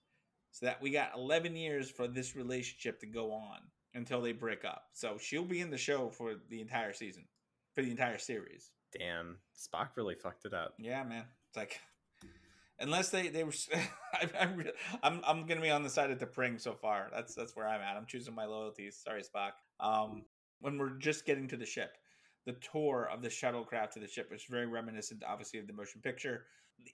So 0.52 0.66
that 0.66 0.80
we 0.80 0.90
got 0.90 1.14
11 1.14 1.56
years 1.56 1.90
for 1.90 2.06
this 2.06 2.36
relationship 2.36 3.00
to 3.00 3.06
go 3.06 3.32
on 3.32 3.58
until 3.94 4.20
they 4.20 4.32
break 4.32 4.64
up. 4.64 4.84
So 4.92 5.18
she'll 5.20 5.44
be 5.44 5.60
in 5.60 5.70
the 5.70 5.78
show 5.78 6.10
for 6.10 6.34
the 6.48 6.60
entire 6.60 6.92
season, 6.92 7.24
for 7.74 7.82
the 7.82 7.90
entire 7.90 8.18
series. 8.18 8.70
Damn, 8.92 9.38
Spock 9.56 9.90
really 9.96 10.14
fucked 10.14 10.44
it 10.44 10.54
up. 10.54 10.74
Yeah, 10.78 11.02
man. 11.04 11.24
It's 11.48 11.56
like, 11.56 11.80
unless 12.78 13.10
they, 13.10 13.28
they 13.28 13.44
were, 13.44 13.52
I'm, 14.40 14.64
I'm, 15.02 15.20
I'm 15.26 15.46
to 15.48 15.60
be 15.60 15.70
on 15.70 15.82
the 15.82 15.90
side 15.90 16.10
of 16.10 16.18
T'Pring 16.18 16.60
so 16.60 16.74
far. 16.74 17.08
That's, 17.12 17.34
that's 17.34 17.56
where 17.56 17.66
I'm 17.66 17.80
at. 17.80 17.96
I'm 17.96 18.06
choosing 18.06 18.34
my 18.34 18.46
loyalties. 18.46 19.00
Sorry, 19.02 19.22
Spock. 19.22 19.52
Um, 19.80 20.24
when 20.60 20.78
we're 20.78 20.98
just 20.98 21.26
getting 21.26 21.48
to 21.48 21.56
the 21.56 21.66
ship, 21.66 21.96
the 22.46 22.56
tour 22.72 23.08
of 23.12 23.22
the 23.22 23.28
shuttlecraft 23.28 23.90
to 23.92 24.00
the 24.00 24.08
ship 24.08 24.30
was 24.30 24.44
very 24.44 24.66
reminiscent, 24.66 25.22
obviously, 25.26 25.58
of 25.58 25.66
the 25.66 25.72
motion 25.72 26.00
picture. 26.00 26.44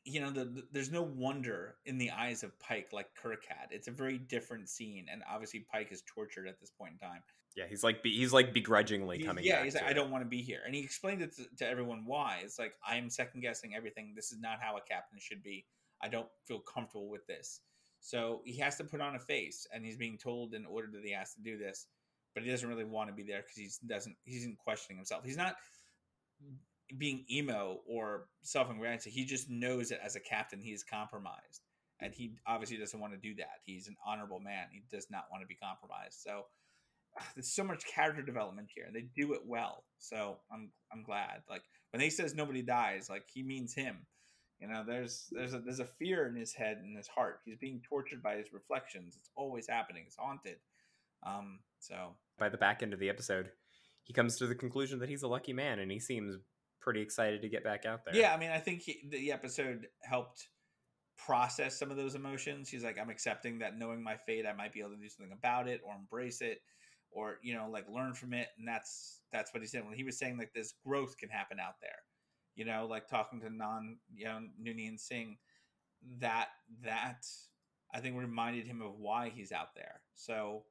You 0.05 0.21
know, 0.21 0.31
the, 0.31 0.45
the- 0.45 0.67
there's 0.73 0.91
no 0.91 1.03
wonder 1.03 1.77
in 1.87 1.99
the 1.99 2.11
eyes 2.11 2.43
of 2.43 2.59
Pike 2.59 2.89
like 2.93 3.09
Kirk 3.15 3.45
had. 3.49 3.69
It's 3.71 3.89
a 3.89 3.93
very 3.93 4.19
different 4.19 4.69
scene, 4.69 5.07
and 5.11 5.23
obviously 5.31 5.61
Pike 5.61 5.89
is 5.93 6.03
tortured 6.07 6.49
at 6.49 6.59
this 6.61 6.71
point 6.71 6.93
in 6.95 6.99
time. 7.09 7.23
Yeah, 7.55 7.65
he's 7.69 7.85
like 7.85 8.01
he's 8.03 8.33
like 8.33 8.53
begrudgingly 8.55 9.19
He- 9.19 9.25
coming. 9.25 9.45
yeah, 9.45 9.63
he's 9.63 9.75
like, 9.75 9.85
I 9.85 9.91
it. 9.91 9.95
don't 9.95 10.11
want 10.11 10.23
to 10.25 10.29
be 10.29 10.41
here, 10.43 10.61
and 10.65 10.75
he 10.75 10.81
explained 10.83 11.21
it 11.23 11.37
to, 11.37 11.45
to 11.59 11.69
everyone 11.69 12.05
why. 12.07 12.41
It's 12.43 12.59
like 12.59 12.73
I 12.87 12.97
am 12.97 13.11
second 13.11 13.43
guessing 13.43 13.75
everything. 13.75 14.15
This 14.17 14.33
is 14.33 14.41
not 14.41 14.59
how 14.61 14.77
a 14.77 14.81
captain 14.81 15.19
should 15.21 15.43
be. 15.43 15.67
I 16.01 16.09
don't 16.09 16.29
feel 16.49 16.61
comfortable 16.61 17.09
with 17.11 17.27
this. 17.27 17.61
So 18.01 18.41
he 18.45 18.57
has 18.59 18.77
to 18.79 18.85
put 18.85 19.01
on 19.01 19.15
a 19.15 19.21
face, 19.21 19.67
and 19.73 19.85
he's 19.85 19.97
being 19.99 20.19
told 20.19 20.55
in 20.55 20.65
order 20.65 20.89
that 20.93 21.05
he 21.05 21.13
has 21.13 21.35
to 21.35 21.43
do 21.43 21.57
this, 21.59 21.87
but 22.35 22.43
he 22.43 22.51
doesn't 22.51 22.69
really 22.69 22.85
want 22.85 23.09
to 23.11 23.15
be 23.15 23.23
there 23.23 23.43
because 23.43 23.57
he 23.57 23.87
doesn't. 23.87 24.17
He's 24.25 24.45
in 24.45 24.57
questioning 24.57 24.97
himself. 24.97 25.23
He's 25.25 25.37
not 25.37 25.57
being 26.99 27.25
emo 27.31 27.81
or 27.87 28.27
self-aggrandizing. 28.43 29.13
He 29.13 29.25
just 29.25 29.51
knows 29.51 29.89
that 29.91 30.05
as 30.05 30.17
a 30.17 30.21
captain, 30.21 30.61
he 30.61 30.73
is 30.73 30.83
compromised, 30.83 31.63
and 32.01 32.15
he 32.15 32.35
obviously 32.47 32.77
doesn't 32.77 32.99
want 32.99 33.13
to 33.13 33.19
do 33.19 33.35
that. 33.37 33.61
He's 33.65 33.89
an 33.89 33.97
honorable 34.07 34.41
man. 34.41 34.67
He 34.71 34.83
does 34.91 35.07
not 35.11 35.25
want 35.31 35.43
to 35.43 35.47
be 35.47 35.55
compromised. 35.55 36.21
So 36.21 36.45
there's 37.35 37.53
so 37.53 37.65
much 37.65 37.85
character 37.87 38.23
development 38.23 38.69
here 38.75 38.85
and 38.87 38.97
they 38.97 39.05
do 39.15 39.35
it 39.35 39.41
well 39.45 39.85
so 39.99 40.39
i'm 40.51 40.71
i'm 40.91 41.03
glad 41.03 41.43
like 41.51 41.61
when 41.91 42.01
he 42.01 42.09
says 42.09 42.35
nobody 42.35 42.63
dies 42.63 43.11
like 43.11 43.25
he 43.31 43.43
means 43.43 43.75
him 43.75 43.99
you 44.59 44.67
know 44.67 44.83
there's 44.87 45.27
there's 45.31 45.53
a 45.53 45.59
there's 45.59 45.79
a 45.79 45.85
fear 45.85 46.27
in 46.27 46.35
his 46.35 46.55
head 46.55 46.79
and 46.83 46.97
his 46.97 47.07
heart 47.07 47.41
he's 47.45 47.59
being 47.59 47.83
tortured 47.87 48.23
by 48.23 48.37
his 48.37 48.51
reflections 48.51 49.15
it's 49.15 49.29
always 49.37 49.69
happening 49.69 50.05
it's 50.07 50.17
haunted 50.17 50.57
um 51.27 51.59
so 51.83 52.15
By 52.39 52.49
the 52.49 52.57
back 52.57 52.83
end 52.83 52.93
of 52.93 53.01
the 53.01 53.09
episode, 53.09 53.51
he 54.05 54.13
comes 54.13 54.37
to 54.37 54.47
the 54.47 54.55
conclusion 54.55 55.01
that 55.01 55.09
he's 55.09 55.25
a 55.25 55.29
lucky 55.29 55.53
man, 55.53 55.81
and 55.81 55.91
he 55.91 55.99
seems 55.99 56.37
pretty 56.83 57.01
excited 57.01 57.41
to 57.43 57.49
get 57.49 57.65
back 57.65 57.87
out 57.87 58.05
there. 58.05 58.15
yeah 58.15 58.35
i 58.35 58.37
mean 58.37 58.51
i 58.51 58.59
think 58.59 58.83
he, 58.83 59.01
the 59.11 59.33
episode 59.33 59.87
helped 60.03 60.49
process 61.17 61.79
some 61.79 61.91
of 61.91 61.97
those 61.97 62.15
emotions 62.15 62.69
he's 62.69 62.83
like 62.83 62.99
i'm 62.99 63.11
accepting 63.11 63.59
that 63.59 63.79
knowing 63.79 64.03
my 64.03 64.17
fate 64.17 64.45
i 64.47 64.53
might 64.53 64.73
be 64.73 64.81
able 64.81 64.91
to 64.91 64.97
do 64.97 65.09
something 65.09 65.33
about 65.33 65.69
it 65.69 65.81
or 65.85 65.95
embrace 65.95 66.41
it 66.41 66.59
or 67.11 67.39
you 67.43 67.55
know 67.55 67.69
like 67.71 67.85
learn 67.89 68.13
from 68.15 68.33
it 68.33 68.49
and 68.59 68.67
that's 68.67 69.21
that's 69.33 69.55
what 69.55 69.63
he 69.63 69.69
said 69.69 69.85
when 69.87 69.95
he 69.95 70.05
was 70.05 70.19
saying 70.19 70.37
like 70.37 70.53
this 70.55 70.75
growth 70.85 71.17
can 71.17 71.29
happen 71.29 71.59
out 71.61 71.75
there 71.81 71.91
you 72.57 72.65
know 72.65 72.87
like 72.91 73.07
talking 73.07 73.41
to 73.41 73.51
non 73.51 73.97
you 74.13 74.25
know 74.25 74.41
Noonien 74.61 74.99
Singh 74.99 75.37
that 76.19 76.49
that 76.83 77.25
I 77.95 78.01
think 78.01 78.17
reminded 78.17 78.67
him 78.67 78.83
of 78.83 78.99
why 78.99 79.31
he's 79.35 79.53
out 79.53 79.75
there 79.77 80.01
so 80.15 80.65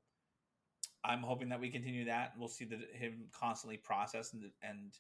I'm 1.04 1.22
hoping 1.22 1.50
that 1.50 1.60
we 1.60 1.70
continue 1.70 2.06
that. 2.06 2.34
We'll 2.38 2.48
see 2.48 2.66
that 2.66 2.80
him 2.94 3.26
constantly 3.32 3.78
process 3.78 4.34
and, 4.34 4.44
and 4.62 4.94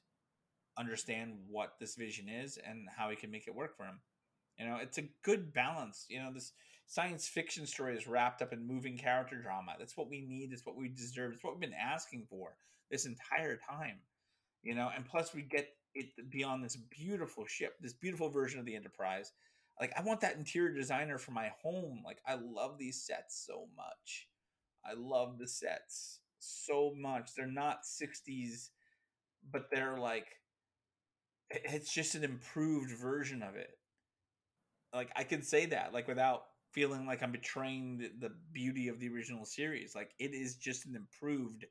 understand 0.78 1.34
what 1.50 1.74
this 1.80 1.96
vision 1.96 2.28
is 2.30 2.58
and 2.58 2.88
how 2.96 3.10
he 3.10 3.16
can 3.16 3.32
make 3.32 3.48
it 3.48 3.56
work 3.56 3.76
for 3.76 3.84
him. 3.84 4.00
You 4.58 4.66
know, 4.66 4.78
it's 4.82 4.98
a 4.98 5.10
good 5.24 5.54
balance. 5.54 6.06
You 6.10 6.20
know, 6.20 6.32
this 6.34 6.54
science 6.88 7.28
fiction 7.28 7.66
story 7.66 7.96
is 7.98 8.08
wrapped 8.08 8.42
up 8.42 8.54
in 8.54 8.68
moving 8.68 8.98
character 8.98 9.42
drama. 9.42 9.76
That's 9.80 9.98
what 9.98 10.10
we 10.10 10.22
need. 10.22 10.52
It's 10.52 10.66
what 10.66 10.78
we 10.78 10.90
deserve. 10.90 11.34
It's 11.34 11.44
what 11.44 11.54
we've 11.54 11.70
been 11.70 11.74
asking 11.74 12.28
for 12.30 12.56
this 12.90 13.06
entire 13.06 13.58
time. 13.58 13.98
You 14.64 14.76
know, 14.76 14.90
and 14.96 15.06
plus 15.06 15.34
we 15.34 15.42
get 15.42 15.70
it 15.96 16.30
beyond 16.30 16.64
this 16.64 16.76
beautiful 16.76 17.46
ship, 17.48 17.76
this 17.82 17.94
beautiful 17.94 18.30
version 18.30 18.60
of 18.60 18.66
the 18.66 18.76
Enterprise. 18.76 19.32
Like 19.80 19.94
I 19.98 20.04
want 20.04 20.22
that 20.22 20.36
interior 20.36 20.74
designer 20.74 21.18
for 21.18 21.32
my 21.32 21.52
home. 21.64 22.04
Like 22.06 22.20
I 22.28 22.36
love 22.36 22.78
these 22.78 23.02
sets 23.02 23.44
so 23.46 23.68
much. 23.76 24.28
I 24.86 24.94
love 24.96 25.38
the 25.38 25.48
sets 25.48 26.20
so 26.40 26.94
much. 26.96 27.32
They're 27.36 27.48
not 27.48 27.84
60s, 27.84 28.70
but 29.52 29.70
they're 29.72 29.98
like 29.98 30.28
it's 31.52 31.94
just 31.94 32.16
an 32.16 32.24
improved 32.24 32.92
version 32.92 33.42
of 33.44 33.56
it. 33.56 33.72
Like 34.94 35.12
I 35.16 35.24
can 35.24 35.42
say 35.42 35.68
that 35.68 35.94
like 35.94 36.08
without 36.08 36.44
feeling 36.72 37.06
like 37.06 37.22
I'm 37.22 37.32
betraying 37.32 37.98
the, 37.98 38.28
the 38.28 38.34
beauty 38.54 38.88
of 38.88 39.00
the 39.00 39.10
original 39.10 39.46
series. 39.46 39.96
Like 39.96 40.12
it 40.20 40.34
is 40.34 40.56
just 40.56 40.86
an 40.86 40.96
improved 40.96 41.66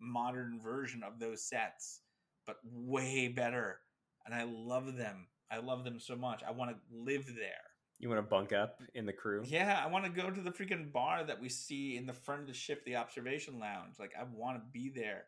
modern 0.00 0.60
version 0.62 1.02
of 1.02 1.18
those 1.18 1.42
sets, 1.42 2.00
but 2.46 2.56
way 2.64 3.28
better. 3.28 3.80
And 4.26 4.34
I 4.34 4.44
love 4.44 4.96
them. 4.96 5.26
I 5.50 5.58
love 5.58 5.84
them 5.84 6.00
so 6.00 6.16
much. 6.16 6.42
I 6.46 6.52
want 6.52 6.70
to 6.70 6.76
live 6.90 7.26
there. 7.26 7.64
You 7.98 8.08
want 8.08 8.18
to 8.18 8.28
bunk 8.28 8.52
up 8.52 8.80
in 8.94 9.06
the 9.06 9.12
crew? 9.12 9.42
Yeah, 9.46 9.80
I 9.82 9.88
want 9.88 10.04
to 10.04 10.10
go 10.10 10.30
to 10.30 10.40
the 10.40 10.50
freaking 10.50 10.92
bar 10.92 11.24
that 11.24 11.40
we 11.40 11.48
see 11.48 11.96
in 11.96 12.06
the 12.06 12.12
front 12.12 12.42
of 12.42 12.46
the 12.48 12.54
ship, 12.54 12.84
the 12.84 12.96
observation 12.96 13.58
lounge. 13.58 13.94
Like 13.98 14.12
I 14.18 14.24
want 14.24 14.58
to 14.58 14.62
be 14.72 14.90
there. 14.94 15.26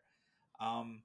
Um, 0.59 1.01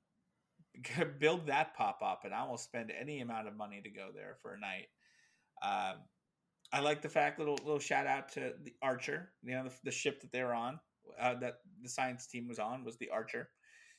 build 1.18 1.46
that 1.46 1.76
pop 1.76 2.00
up, 2.02 2.22
and 2.24 2.34
I 2.34 2.46
will 2.46 2.58
spend 2.58 2.92
any 2.98 3.20
amount 3.20 3.48
of 3.48 3.56
money 3.56 3.80
to 3.82 3.90
go 3.90 4.08
there 4.14 4.36
for 4.42 4.54
a 4.54 4.60
night. 4.60 4.88
Uh, 5.62 5.94
I 6.72 6.80
like 6.80 7.02
the 7.02 7.08
fact 7.08 7.38
little 7.38 7.58
little 7.64 7.78
shout 7.78 8.06
out 8.06 8.30
to 8.32 8.54
the 8.62 8.74
Archer, 8.82 9.30
you 9.42 9.54
know, 9.54 9.64
the, 9.64 9.72
the 9.84 9.90
ship 9.90 10.20
that 10.22 10.32
they 10.32 10.42
were 10.42 10.54
on, 10.54 10.80
uh, 11.20 11.34
that 11.40 11.58
the 11.82 11.88
science 11.88 12.26
team 12.26 12.48
was 12.48 12.58
on 12.58 12.84
was 12.84 12.96
the 12.96 13.10
Archer. 13.10 13.50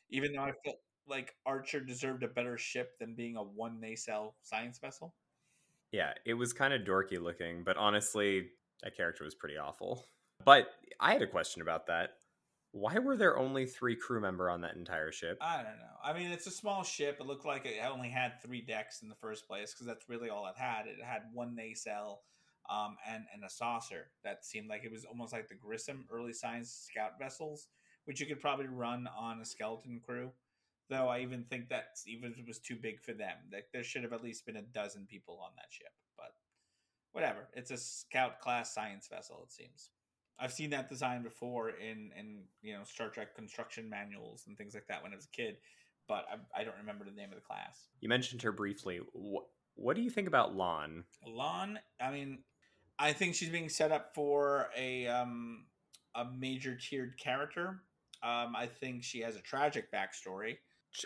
Even 0.09 0.33
though 0.33 0.41
I 0.41 0.51
felt 0.63 0.77
like 1.07 1.35
Archer 1.45 1.79
deserved 1.79 2.23
a 2.23 2.27
better 2.27 2.57
ship 2.57 2.91
than 2.99 3.15
being 3.15 3.35
a 3.35 3.43
one 3.43 3.79
nacelle 3.79 4.35
science 4.41 4.79
vessel. 4.79 5.13
Yeah, 5.91 6.13
it 6.25 6.33
was 6.33 6.53
kind 6.53 6.73
of 6.73 6.81
dorky 6.81 7.21
looking, 7.21 7.63
but 7.63 7.77
honestly, 7.77 8.49
that 8.81 8.97
character 8.97 9.23
was 9.23 9.35
pretty 9.35 9.57
awful. 9.57 10.05
But 10.43 10.67
I 10.99 11.13
had 11.13 11.21
a 11.21 11.27
question 11.27 11.61
about 11.61 11.87
that. 11.87 12.11
Why 12.73 12.97
were 12.97 13.15
there 13.15 13.37
only 13.37 13.67
three 13.67 13.95
crew 13.95 14.19
member 14.19 14.49
on 14.49 14.61
that 14.61 14.75
entire 14.75 15.11
ship? 15.11 15.37
I 15.41 15.57
don't 15.57 15.77
know. 15.77 15.95
I 16.03 16.11
mean, 16.11 16.31
it's 16.31 16.47
a 16.47 16.51
small 16.51 16.83
ship. 16.83 17.17
It 17.19 17.27
looked 17.27 17.45
like 17.45 17.67
it 17.67 17.79
only 17.87 18.09
had 18.09 18.41
three 18.41 18.61
decks 18.61 19.03
in 19.03 19.09
the 19.09 19.15
first 19.15 19.47
place 19.47 19.71
because 19.71 19.85
that's 19.85 20.09
really 20.09 20.29
all 20.29 20.47
it 20.47 20.57
had. 20.57 20.87
It 20.87 21.03
had 21.03 21.21
one 21.31 21.55
nacelle 21.55 22.23
um, 22.71 22.97
and 23.07 23.25
and 23.31 23.43
a 23.43 23.49
saucer 23.49 24.07
that 24.23 24.43
seemed 24.43 24.69
like 24.69 24.83
it 24.83 24.91
was 24.91 25.05
almost 25.05 25.33
like 25.33 25.47
the 25.49 25.55
Grissom 25.55 26.05
early 26.11 26.33
science 26.33 26.87
scout 26.89 27.19
vessels, 27.19 27.67
which 28.05 28.19
you 28.19 28.25
could 28.25 28.41
probably 28.41 28.67
run 28.67 29.07
on 29.15 29.39
a 29.39 29.45
skeleton 29.45 30.01
crew. 30.03 30.31
Though 30.89 31.07
I 31.07 31.19
even 31.19 31.43
think 31.43 31.69
that 31.69 31.99
even 32.07 32.33
was 32.47 32.57
too 32.57 32.75
big 32.75 32.99
for 33.01 33.13
them. 33.13 33.37
Like 33.51 33.67
there 33.71 33.83
should 33.83 34.01
have 34.01 34.13
at 34.13 34.23
least 34.23 34.47
been 34.47 34.57
a 34.57 34.63
dozen 34.63 35.05
people 35.05 35.39
on 35.45 35.51
that 35.57 35.71
ship. 35.71 35.93
But 36.17 36.33
whatever, 37.11 37.49
it's 37.53 37.69
a 37.69 37.77
scout 37.77 38.39
class 38.39 38.73
science 38.73 39.07
vessel. 39.07 39.43
It 39.45 39.53
seems. 39.53 39.91
I've 40.39 40.53
seen 40.53 40.71
that 40.71 40.89
design 40.89 41.23
before 41.23 41.69
in 41.69 42.11
in 42.17 42.43
you 42.61 42.73
know 42.73 42.83
Star 42.83 43.09
Trek 43.09 43.35
construction 43.35 43.89
manuals 43.89 44.43
and 44.47 44.57
things 44.57 44.73
like 44.73 44.87
that 44.87 45.03
when 45.03 45.13
I 45.13 45.15
was 45.15 45.25
a 45.25 45.35
kid, 45.35 45.57
but 46.07 46.25
I, 46.31 46.61
I 46.61 46.63
don't 46.63 46.77
remember 46.77 47.05
the 47.05 47.11
name 47.11 47.29
of 47.29 47.35
the 47.35 47.41
class. 47.41 47.87
You 48.01 48.09
mentioned 48.09 48.41
her 48.41 48.51
briefly. 48.51 48.99
What, 49.13 49.45
what 49.75 49.95
do 49.95 50.01
you 50.01 50.09
think 50.09 50.27
about 50.27 50.55
La'an? 50.55 51.03
La'an, 51.27 51.77
I 52.01 52.11
mean, 52.11 52.39
I 52.99 53.13
think 53.13 53.35
she's 53.35 53.49
being 53.49 53.69
set 53.69 53.91
up 53.91 54.13
for 54.13 54.69
a 54.77 55.07
um, 55.07 55.65
a 56.15 56.25
major 56.25 56.75
tiered 56.75 57.17
character. 57.17 57.81
Um, 58.21 58.55
I 58.55 58.67
think 58.67 59.03
she 59.03 59.19
has 59.21 59.35
a 59.35 59.41
tragic 59.41 59.91
backstory. 59.91 60.57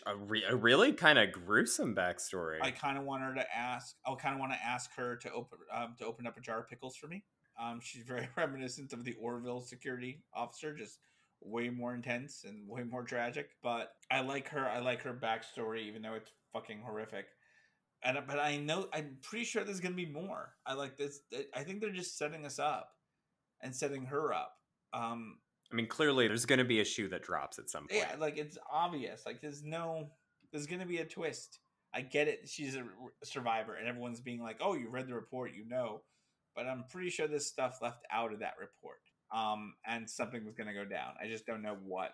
A, 0.05 0.15
re- 0.15 0.43
a 0.48 0.55
really 0.55 0.91
kind 0.91 1.17
of 1.17 1.31
gruesome 1.31 1.96
backstory. 1.96 2.57
I 2.62 2.72
kind 2.72 2.98
of 2.98 3.05
want 3.05 3.24
her 3.24 3.34
to 3.36 3.55
ask. 3.55 3.96
I 4.05 4.13
kind 4.15 4.36
of 4.36 4.39
want 4.41 4.51
to 4.51 4.63
ask 4.63 4.93
her 4.96 5.15
to 5.17 5.31
open 5.31 5.60
um, 5.74 5.96
to 6.00 6.05
open 6.05 6.27
up 6.27 6.38
a 6.38 6.41
jar 6.41 6.60
of 6.60 6.67
pickles 6.67 6.96
for 6.96 7.07
me. 7.07 7.24
Um, 7.62 7.80
she's 7.82 8.04
very 8.04 8.28
reminiscent 8.38 8.94
of 8.94 9.04
the 9.04 9.16
Orville 9.20 9.62
security 9.62 10.24
officer, 10.34 10.76
just 10.76 11.00
way 11.42 11.70
more 11.70 11.94
intense 11.94 12.44
and 12.46 12.68
way 12.68 12.84
more 12.84 13.04
tragic. 13.04 13.50
But 13.62 13.92
I 14.12 14.22
like 14.22 14.50
her. 14.50 14.68
I 14.68 14.80
like 14.80 15.04
her 15.04 15.14
backstory, 15.14 15.88
even 15.88 16.02
though 16.02 16.16
it's 16.16 16.32
fucking 16.54 16.82
horrific 16.86 17.26
and 18.04 18.18
but 18.28 18.40
I 18.40 18.58
know 18.58 18.88
I'm 18.94 19.18
pretty 19.22 19.46
sure 19.46 19.64
there's 19.64 19.80
gonna 19.80 19.96
be 19.96 20.06
more. 20.06 20.54
I 20.66 20.74
like 20.74 20.98
this. 20.98 21.22
I 21.54 21.64
think 21.64 21.82
they're 21.82 21.90
just 21.92 22.18
setting 22.18 22.46
us 22.46 22.60
up 22.60 22.90
and 23.62 23.76
setting 23.76 24.06
her 24.06 24.34
up. 24.34 24.54
Um, 24.94 25.38
I 25.72 25.76
mean, 25.76 25.88
clearly 25.88 26.28
there's 26.28 26.46
gonna 26.46 26.66
be 26.66 26.80
a 26.80 26.86
shoe 26.86 27.08
that 27.10 27.24
drops 27.24 27.60
at 27.60 27.70
some 27.70 27.88
point. 27.88 28.02
Yeah, 28.02 28.16
like 28.20 28.38
it's 28.38 28.58
obvious. 28.72 29.24
Like 29.26 29.42
there's 29.42 29.64
no, 29.64 30.12
there's 30.52 30.68
gonna 30.68 30.86
be 30.86 30.98
a 30.98 31.06
twist. 31.06 31.60
I 31.94 32.02
get 32.02 32.28
it. 32.28 32.48
She's 32.48 32.76
a 32.76 32.84
survivor, 33.24 33.76
and 33.76 33.88
everyone's 33.88 34.20
being 34.20 34.42
like, 34.42 34.58
"Oh, 34.62 34.76
you 34.76 34.90
read 34.90 35.08
the 35.08 35.16
report, 35.16 35.52
you 35.56 35.68
know." 35.68 36.02
But 36.58 36.66
I'm 36.66 36.84
pretty 36.92 37.12
sure 37.12 37.28
this 37.28 37.48
stuff 37.48 37.78
left 37.82 38.04
out 38.12 38.34
of 38.34 38.40
that 38.40 38.56
report. 38.60 38.98
Um, 39.34 39.76
and 39.86 40.10
something 40.10 40.44
was 40.44 40.56
gonna 40.56 40.74
go 40.74 40.84
down. 40.84 41.14
I 41.24 41.28
just 41.28 41.46
don't 41.46 41.62
know 41.62 41.78
what, 41.86 42.12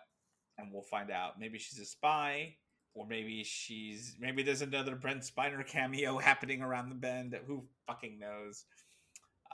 and 0.58 0.70
we'll 0.72 0.82
find 0.82 1.10
out. 1.10 1.40
Maybe 1.40 1.58
she's 1.58 1.80
a 1.80 1.86
spy 1.86 2.54
or 2.94 3.06
maybe 3.06 3.42
she's 3.42 4.16
maybe 4.20 4.42
there's 4.42 4.62
another 4.62 4.94
Brent 4.94 5.22
Spiner 5.22 5.66
cameo 5.66 6.18
happening 6.22 6.62
around 6.62 6.88
the 6.88 6.94
bend. 6.94 7.36
Who 7.46 7.64
fucking 7.86 8.18
knows? 8.18 8.64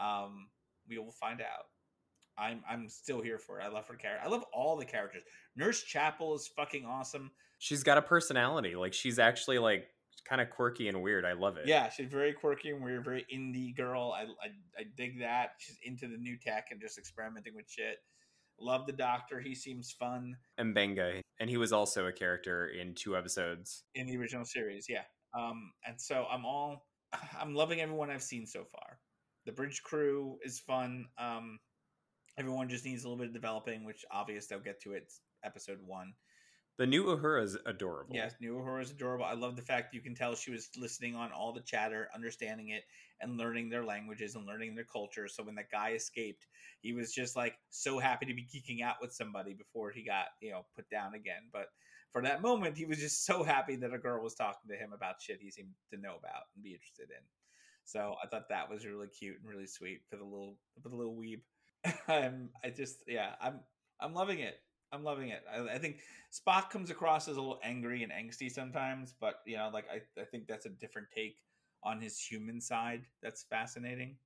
Um, 0.01 0.49
we 0.89 0.99
will 0.99 1.13
find 1.13 1.41
out. 1.41 1.67
I'm 2.39 2.63
I'm 2.69 2.89
still 2.89 3.21
here 3.21 3.39
for 3.39 3.61
it. 3.61 3.65
I 3.65 3.69
love 3.69 3.87
her 3.89 3.95
character. 3.95 4.27
I 4.27 4.31
love 4.31 4.45
all 4.53 4.77
the 4.77 4.85
characters. 4.85 5.23
Nurse 5.57 5.83
Chapel 5.83 6.35
is 6.35 6.49
fucking 6.57 6.85
awesome. 6.85 7.31
She's 7.59 7.83
got 7.83 7.99
a 7.99 8.03
personality. 8.03 8.77
Like 8.77 8.95
she's 8.95 9.19
actually 9.19 9.59
like 9.59 9.89
kind 10.29 10.41
of 10.41 10.51
quirky 10.51 10.89
and 10.89 11.03
weird. 11.03 11.25
I 11.25 11.33
love 11.33 11.57
it. 11.57 11.67
Yeah, 11.67 11.89
she's 11.89 12.09
very 12.09 12.33
quirky 12.33 12.71
and 12.71 12.83
weird, 12.83 13.05
very 13.05 13.27
indie 13.35 13.77
girl. 13.77 14.13
I, 14.17 14.23
I 14.23 14.49
I 14.79 14.85
dig 14.97 15.21
that. 15.21 15.51
She's 15.59 15.79
into 15.85 16.07
the 16.09 16.17
new 16.17 16.37
tech 16.37 16.67
and 16.71 16.81
just 16.81 16.99
experimenting 16.99 17.55
with 17.55 17.69
shit. 17.69 17.99
Love 18.61 18.87
the 18.87 18.93
Doctor. 18.93 19.41
He 19.41 19.55
seems 19.55 19.91
fun. 19.91 20.37
And 20.59 20.75
Mbenga, 20.75 21.21
and 21.41 21.49
he 21.49 21.57
was 21.57 21.73
also 21.73 22.07
a 22.07 22.13
character 22.13 22.69
in 22.69 22.95
two 22.95 23.17
episodes 23.17 23.85
in 23.95 24.07
the 24.07 24.17
original 24.17 24.45
series. 24.45 24.87
Yeah, 24.89 25.03
um, 25.37 25.73
and 25.87 26.01
so 26.01 26.27
I'm 26.31 26.45
all 26.45 26.87
I'm 27.41 27.55
loving 27.55 27.81
everyone 27.81 28.11
I've 28.11 28.23
seen 28.23 28.47
so 28.47 28.65
far. 28.65 28.99
The 29.47 29.53
bridge 29.53 29.83
crew 29.83 30.39
is 30.45 30.61
fun. 30.61 31.07
Um, 31.19 31.59
everyone 32.39 32.69
just 32.69 32.85
needs 32.85 33.05
a 33.05 33.09
little 33.09 33.19
bit 33.19 33.29
of 33.29 33.35
developing, 33.35 33.85
which 33.85 34.05
obvious 34.11 34.47
they'll 34.47 34.61
get 34.61 34.81
to 34.83 34.93
it. 34.93 35.13
Episode 35.45 35.79
one. 35.85 36.13
The 36.81 36.87
new 36.87 37.05
Uhura 37.05 37.45
is 37.45 37.59
adorable. 37.67 38.15
Yes, 38.17 38.33
new 38.41 38.55
Uhura 38.55 38.81
is 38.81 38.91
adorable. 38.91 39.27
I 39.27 39.35
love 39.35 39.55
the 39.55 39.61
fact 39.61 39.93
you 39.93 40.01
can 40.01 40.15
tell 40.15 40.35
she 40.35 40.51
was 40.51 40.71
listening 40.79 41.15
on 41.15 41.31
all 41.31 41.53
the 41.53 41.61
chatter, 41.61 42.09
understanding 42.15 42.71
it, 42.71 42.85
and 43.21 43.37
learning 43.37 43.69
their 43.69 43.85
languages 43.85 44.35
and 44.35 44.47
learning 44.47 44.75
their 44.75 44.87
culture. 44.91 45.29
So 45.29 45.43
when 45.43 45.57
that 45.57 45.71
guy 45.71 45.91
escaped, 45.91 46.47
he 46.81 46.95
was 46.95 47.13
just 47.13 47.37
like 47.37 47.53
so 47.69 47.99
happy 47.99 48.25
to 48.25 48.33
be 48.33 48.49
geeking 48.49 48.83
out 48.83 48.97
with 48.99 49.13
somebody 49.13 49.53
before 49.53 49.91
he 49.91 50.03
got 50.03 50.29
you 50.41 50.53
know 50.53 50.65
put 50.75 50.89
down 50.89 51.13
again. 51.13 51.51
But 51.53 51.67
for 52.13 52.23
that 52.23 52.41
moment, 52.41 52.79
he 52.79 52.87
was 52.87 52.97
just 52.97 53.27
so 53.27 53.43
happy 53.43 53.77
that 53.77 53.93
a 53.93 53.99
girl 53.99 54.23
was 54.23 54.35
talking 54.35 54.71
to 54.71 54.75
him 54.75 54.95
about 54.95 55.21
shit 55.21 55.43
he 55.43 55.51
seemed 55.51 55.75
to 55.93 56.01
know 56.01 56.17
about 56.19 56.45
and 56.55 56.65
be 56.65 56.73
interested 56.73 57.11
in. 57.11 57.23
So 57.85 58.15
I 58.25 58.27
thought 58.27 58.49
that 58.49 58.71
was 58.71 58.87
really 58.87 59.09
cute 59.09 59.37
and 59.39 59.47
really 59.47 59.67
sweet 59.67 60.01
for 60.09 60.17
the 60.17 60.25
little 60.25 60.57
for 60.83 60.89
the 60.89 60.97
little 60.97 61.15
weeb. 61.15 61.43
I'm 62.09 62.49
I 62.65 62.71
just 62.71 63.05
yeah 63.07 63.35
I'm 63.39 63.61
I'm 64.01 64.15
loving 64.15 64.39
it. 64.39 64.55
I'm 64.93 65.05
loving 65.05 65.29
it. 65.29 65.43
I, 65.53 65.75
I, 65.75 65.79
think 65.79 66.01
Spock 66.33 66.71
comes 66.71 66.91
across 66.91 67.29
as 67.29 67.37
a 67.37 67.41
little 67.41 67.61
angry 67.63 68.03
and 68.03 68.13
angsty 68.13 68.51
sometimes, 68.51 69.15
but 69.21 69.37
you 69.47 69.57
know, 69.57 69.71
like 69.73 69.87
I, 69.93 70.21
I 70.21 70.25
think 70.25 70.47
that's 70.49 70.67
a 70.67 70.71
different 70.71 71.09
take 71.15 71.37
on 71.85 72.01
his 72.01 72.19
human 72.19 72.61
side. 72.61 73.03
That's 73.23 73.45
fascinating. 73.45 74.17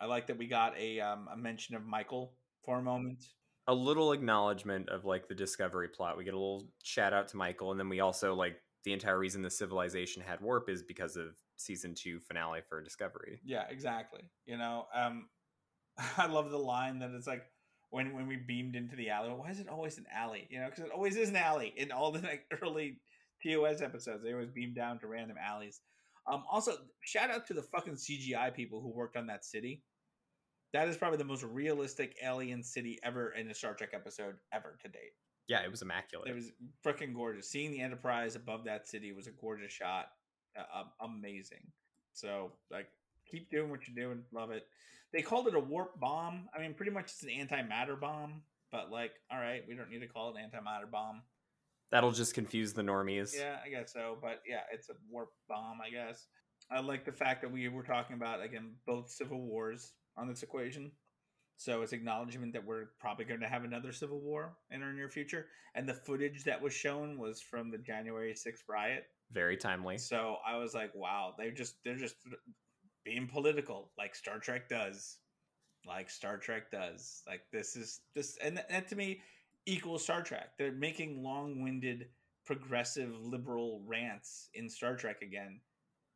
I 0.00 0.06
like 0.06 0.26
that 0.26 0.38
we 0.38 0.46
got 0.46 0.76
a 0.76 1.00
um, 1.00 1.28
a 1.32 1.36
mention 1.36 1.74
of 1.74 1.84
Michael 1.84 2.34
for 2.64 2.78
a 2.78 2.82
moment. 2.82 3.24
A 3.66 3.74
little 3.74 4.12
acknowledgement 4.12 4.88
of 4.88 5.04
like 5.04 5.28
the 5.28 5.34
discovery 5.34 5.88
plot. 5.88 6.16
We 6.16 6.24
get 6.24 6.34
a 6.34 6.38
little 6.38 6.68
shout 6.82 7.12
out 7.12 7.28
to 7.28 7.36
Michael, 7.36 7.70
and 7.70 7.78
then 7.78 7.88
we 7.88 8.00
also 8.00 8.34
like 8.34 8.56
the 8.84 8.92
entire 8.92 9.18
reason 9.18 9.42
the 9.42 9.50
civilization 9.50 10.22
had 10.22 10.40
warp 10.40 10.68
is 10.68 10.82
because 10.82 11.16
of 11.16 11.36
season 11.56 11.94
two 11.94 12.20
finale 12.20 12.60
for 12.68 12.80
Discovery. 12.80 13.40
Yeah, 13.44 13.64
exactly. 13.68 14.22
You 14.46 14.56
know, 14.56 14.86
um, 14.94 15.28
I 16.16 16.26
love 16.26 16.50
the 16.50 16.58
line 16.58 16.98
that 17.00 17.10
it's 17.10 17.26
like 17.26 17.44
when 17.90 18.14
when 18.14 18.26
we 18.26 18.36
beamed 18.36 18.76
into 18.76 18.96
the 18.96 19.10
alley. 19.10 19.30
Why 19.30 19.50
is 19.50 19.60
it 19.60 19.68
always 19.68 19.98
an 19.98 20.06
alley? 20.14 20.46
You 20.50 20.60
know, 20.60 20.66
because 20.66 20.84
it 20.84 20.90
always 20.90 21.16
is 21.16 21.30
an 21.30 21.36
alley 21.36 21.72
in 21.76 21.92
all 21.92 22.12
the 22.12 22.20
like, 22.20 22.44
early 22.62 23.00
TOS 23.42 23.80
episodes. 23.80 24.22
They 24.22 24.32
always 24.32 24.50
beam 24.50 24.74
down 24.74 24.98
to 25.00 25.06
random 25.06 25.36
alleys. 25.38 25.80
Um, 26.26 26.44
also, 26.50 26.72
shout 27.00 27.30
out 27.30 27.46
to 27.46 27.54
the 27.54 27.62
fucking 27.62 27.94
CGI 27.94 28.54
people 28.54 28.80
who 28.80 28.88
worked 28.88 29.16
on 29.16 29.26
that 29.28 29.44
city. 29.44 29.82
That 30.74 30.88
is 30.88 30.98
probably 30.98 31.16
the 31.16 31.24
most 31.24 31.42
realistic 31.44 32.16
alien 32.22 32.62
city 32.62 32.98
ever 33.02 33.30
in 33.30 33.50
a 33.50 33.54
Star 33.54 33.72
Trek 33.72 33.90
episode 33.94 34.34
ever 34.52 34.78
to 34.82 34.88
date. 34.88 35.12
Yeah, 35.48 35.62
it 35.62 35.70
was 35.70 35.80
immaculate. 35.80 36.28
It 36.28 36.34
was 36.34 36.52
freaking 36.84 37.14
gorgeous. 37.14 37.50
Seeing 37.50 37.70
the 37.72 37.80
Enterprise 37.80 38.36
above 38.36 38.64
that 38.64 38.86
city 38.86 39.12
was 39.12 39.26
a 39.26 39.30
gorgeous 39.30 39.72
shot. 39.72 40.08
Uh, 40.58 40.84
amazing. 41.00 41.66
So, 42.12 42.52
like, 42.70 42.88
keep 43.30 43.50
doing 43.50 43.70
what 43.70 43.80
you're 43.86 44.06
doing. 44.06 44.22
Love 44.32 44.50
it. 44.50 44.66
They 45.12 45.22
called 45.22 45.48
it 45.48 45.54
a 45.54 45.60
warp 45.60 45.98
bomb. 45.98 46.48
I 46.54 46.60
mean, 46.60 46.74
pretty 46.74 46.92
much 46.92 47.04
it's 47.04 47.22
an 47.22 47.30
antimatter 47.30 47.98
bomb, 47.98 48.42
but 48.70 48.90
like, 48.90 49.12
all 49.30 49.38
right, 49.38 49.62
we 49.66 49.74
don't 49.74 49.90
need 49.90 50.00
to 50.00 50.06
call 50.06 50.30
it 50.30 50.36
an 50.38 50.50
antimatter 50.50 50.90
bomb. 50.90 51.22
That'll 51.90 52.12
just 52.12 52.34
confuse 52.34 52.74
the 52.74 52.82
normies. 52.82 53.34
Yeah, 53.34 53.56
I 53.64 53.70
guess 53.70 53.92
so. 53.92 54.18
But 54.20 54.42
yeah, 54.46 54.60
it's 54.72 54.90
a 54.90 54.94
warp 55.10 55.30
bomb, 55.48 55.78
I 55.80 55.90
guess. 55.90 56.26
I 56.70 56.80
like 56.80 57.04
the 57.04 57.12
fact 57.12 57.40
that 57.42 57.50
we 57.50 57.68
were 57.68 57.82
talking 57.82 58.16
about 58.16 58.42
again 58.42 58.72
both 58.86 59.10
civil 59.10 59.40
wars 59.40 59.92
on 60.16 60.28
this 60.28 60.42
equation. 60.42 60.92
So 61.56 61.82
it's 61.82 61.92
acknowledgement 61.92 62.52
that 62.52 62.64
we're 62.64 62.90
probably 63.00 63.24
going 63.24 63.40
to 63.40 63.48
have 63.48 63.64
another 63.64 63.92
civil 63.92 64.20
war 64.20 64.56
in 64.70 64.82
our 64.82 64.92
near 64.92 65.08
future. 65.08 65.46
And 65.74 65.88
the 65.88 65.94
footage 65.94 66.44
that 66.44 66.60
was 66.60 66.72
shown 66.72 67.18
was 67.18 67.40
from 67.40 67.70
the 67.70 67.78
January 67.78 68.32
6th 68.32 68.68
riot. 68.68 69.06
Very 69.32 69.56
timely. 69.56 69.98
So 69.98 70.36
I 70.46 70.56
was 70.56 70.74
like, 70.74 70.94
wow, 70.94 71.34
they're 71.36 71.50
just 71.50 71.76
they're 71.84 71.96
just 71.96 72.16
being 73.04 73.26
political 73.26 73.90
like 73.96 74.14
Star 74.14 74.38
Trek 74.38 74.68
does. 74.68 75.18
Like 75.86 76.10
Star 76.10 76.36
Trek 76.36 76.70
does. 76.70 77.22
Like 77.26 77.42
this 77.52 77.76
is 77.76 78.00
this 78.14 78.36
and 78.42 78.62
that 78.70 78.88
to 78.88 78.96
me 78.96 79.20
equals 79.66 80.02
Star 80.02 80.22
Trek. 80.22 80.50
They're 80.58 80.72
making 80.72 81.22
long-winded 81.22 82.06
progressive 82.44 83.14
liberal 83.20 83.82
rants 83.86 84.48
in 84.54 84.68
Star 84.68 84.96
Trek 84.96 85.22
again. 85.22 85.60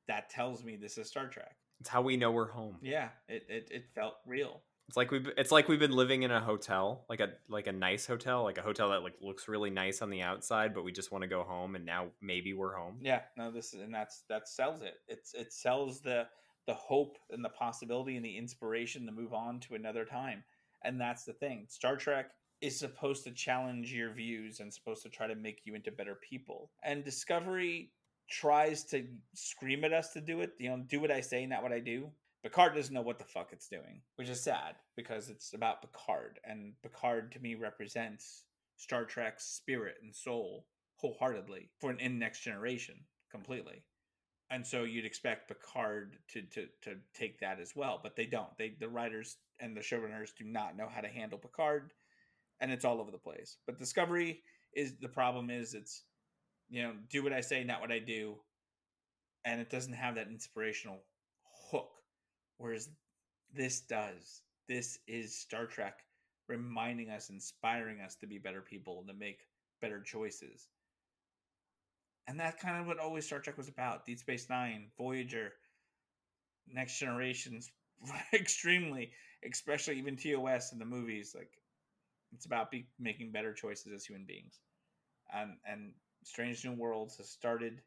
That 0.09 0.31
tells 0.31 0.65
me 0.65 0.77
this 0.77 0.99
is 0.99 1.09
Star 1.09 1.29
Trek. 1.29 1.55
It's 1.81 1.89
how 1.89 2.03
we 2.03 2.17
know 2.17 2.31
we're 2.31 2.51
home. 2.51 2.77
Yeah, 2.81 3.09
it, 3.29 3.45
it, 3.49 3.69
it 3.71 3.85
felt 3.95 4.15
real. 4.27 4.63
It's 4.89 4.97
like 4.97 5.11
we've 5.11 5.29
it's 5.37 5.53
like 5.53 5.69
we've 5.69 5.79
been 5.79 5.93
living 5.93 6.23
in 6.23 6.31
a 6.31 6.41
hotel, 6.41 7.05
like 7.09 7.21
a 7.21 7.31
like 7.49 7.67
a 7.67 7.73
nice 7.73 8.07
hotel, 8.07 8.43
like 8.43 8.59
a 8.59 8.63
hotel 8.63 8.91
that 8.91 9.03
like 9.03 9.15
looks 9.21 9.49
really 9.49 9.71
nice 9.71 10.03
on 10.03 10.11
the 10.11 10.23
outside, 10.23 10.75
but 10.75 10.85
we 10.85 10.93
just 10.93 11.13
want 11.13 11.23
to 11.23 11.29
go 11.29 11.45
home 11.45 11.77
and 11.77 11.87
now 11.87 12.09
maybe 12.21 12.53
we're 12.53 12.75
home. 12.75 12.99
Yeah, 13.01 13.21
no, 13.37 13.51
this 13.51 13.73
and 13.75 13.95
that's 13.95 14.25
that 14.29 14.49
sells 14.49 14.83
it. 14.83 14.95
It's 15.09 15.35
it 15.35 15.53
sells 15.53 16.01
the 16.01 16.27
the 16.67 16.75
hope 16.75 17.19
and 17.31 17.45
the 17.45 17.49
possibility 17.49 18.17
and 18.17 18.25
the 18.25 18.37
inspiration 18.37 19.07
to 19.07 19.13
move 19.13 19.35
on 19.35 19.61
to 19.61 19.75
another 19.75 20.05
time. 20.05 20.45
And 20.85 21.01
that's 21.01 21.25
the 21.25 21.33
thing. 21.33 21.67
Star 21.69 21.97
Trek 21.97 22.31
is 22.61 22.79
supposed 22.79 23.25
to 23.25 23.33
challenge 23.33 23.93
your 23.93 24.13
views 24.13 24.61
and 24.61 24.73
supposed 24.73 25.03
to 25.03 25.09
try 25.09 25.27
to 25.27 25.35
make 25.35 25.63
you 25.65 25.75
into 25.75 25.91
better 25.91 26.17
people. 26.29 26.71
And 26.85 27.05
Discovery 27.05 27.91
tries 28.31 28.85
to 28.85 29.05
scream 29.35 29.85
at 29.85 29.93
us 29.93 30.13
to 30.13 30.21
do 30.21 30.41
it, 30.41 30.53
you 30.59 30.71
know, 30.71 30.83
do 30.87 31.01
what 31.01 31.11
I 31.11 31.21
say, 31.21 31.45
not 31.45 31.63
what 31.63 31.73
I 31.73 31.81
do. 31.81 32.09
Picard 32.43 32.75
doesn't 32.75 32.95
know 32.95 33.03
what 33.03 33.19
the 33.19 33.25
fuck 33.25 33.51
it's 33.53 33.69
doing, 33.69 34.01
which 34.17 34.29
is 34.29 34.43
sad 34.43 34.75
because 34.97 35.29
it's 35.29 35.55
about 35.55 35.81
Picard. 35.81 36.41
And 36.45 36.73
Picard 36.83 37.33
to 37.33 37.41
me 37.41 37.55
represents 37.55 38.45
Star 38.77 39.05
Trek's 39.05 39.45
spirit 39.45 39.97
and 40.03 40.15
soul 40.15 40.67
wholeheartedly 40.97 41.71
for 41.81 41.91
an 41.91 42.01
in 42.01 42.19
next 42.19 42.41
generation 42.41 42.97
completely. 43.31 43.85
And 44.53 44.67
so 44.67 44.85
you'd 44.85 45.07
expect 45.07 45.49
Picard 45.49 46.19
to, 46.33 46.43
to 46.43 46.67
to 46.83 46.97
take 47.15 47.41
that 47.41 47.61
as 47.61 47.73
well, 47.75 48.01
but 48.03 48.17
they 48.17 48.27
don't. 48.27 48.57
They 48.59 48.75
the 48.79 48.89
writers 48.89 49.39
and 49.61 49.77
the 49.77 49.81
showrunners 49.81 50.31
do 50.39 50.45
not 50.45 50.77
know 50.77 50.89
how 50.95 51.01
to 51.01 51.09
handle 51.09 51.39
Picard, 51.39 51.93
and 52.61 52.71
it's 52.71 52.85
all 52.85 53.01
over 53.01 53.11
the 53.11 53.19
place. 53.19 53.59
But 53.67 53.79
Discovery 53.79 54.43
is 54.75 54.95
the 55.01 55.09
problem 55.09 55.51
is 55.51 55.75
it's 55.75 56.05
you 56.71 56.83
know 56.83 56.93
do 57.11 57.23
what 57.25 57.33
I 57.33 57.41
say, 57.41 57.65
not 57.65 57.81
what 57.81 57.93
I 57.93 57.99
do, 57.99 58.37
and 59.45 59.61
it 59.61 59.71
doesn't 59.71 59.95
have 59.95 60.17
that 60.17 60.29
inspirational 60.29 61.03
hook 61.71 61.91
Whereas 62.63 62.91
this 63.53 63.81
does. 63.81 64.43
This 64.69 64.99
is 65.09 65.37
Star 65.37 65.67
Trek 65.67 65.99
reminding 66.49 67.11
us, 67.11 67.31
inspiring 67.31 68.01
us 68.01 68.15
to 68.17 68.27
be 68.29 68.39
better 68.39 68.63
people 68.63 69.01
and 69.01 69.09
to 69.09 69.15
make 69.15 69.41
better 69.81 70.01
choices. 70.01 70.69
And 72.29 72.39
that's 72.39 72.63
kind 72.63 72.81
of 72.81 72.87
what 72.87 72.99
always 72.99 73.27
Star 73.27 73.41
Trek 73.41 73.57
was 73.57 73.69
about. 73.69 74.07
Deep 74.07 74.19
Space 74.19 74.49
Nine, 74.49 74.89
Voyager, 74.97 75.53
Next 76.73 76.99
Generations, 76.99 77.71
extremely, 78.33 79.11
especially 79.49 79.99
even 79.99 80.17
TOS 80.17 80.73
in 80.73 80.79
the 80.79 80.85
movies. 80.85 81.35
Like 81.37 81.51
it's 82.33 82.47
about 82.47 82.71
be- 82.71 82.87
making 82.99 83.33
better 83.33 83.53
choices 83.53 83.93
as 83.93 84.05
human 84.05 84.25
beings. 84.27 84.61
And 85.35 85.53
and 85.67 85.93
Strange 86.25 86.65
New 86.65 86.75
Worlds 86.75 87.17
has 87.17 87.29
started, 87.29 87.81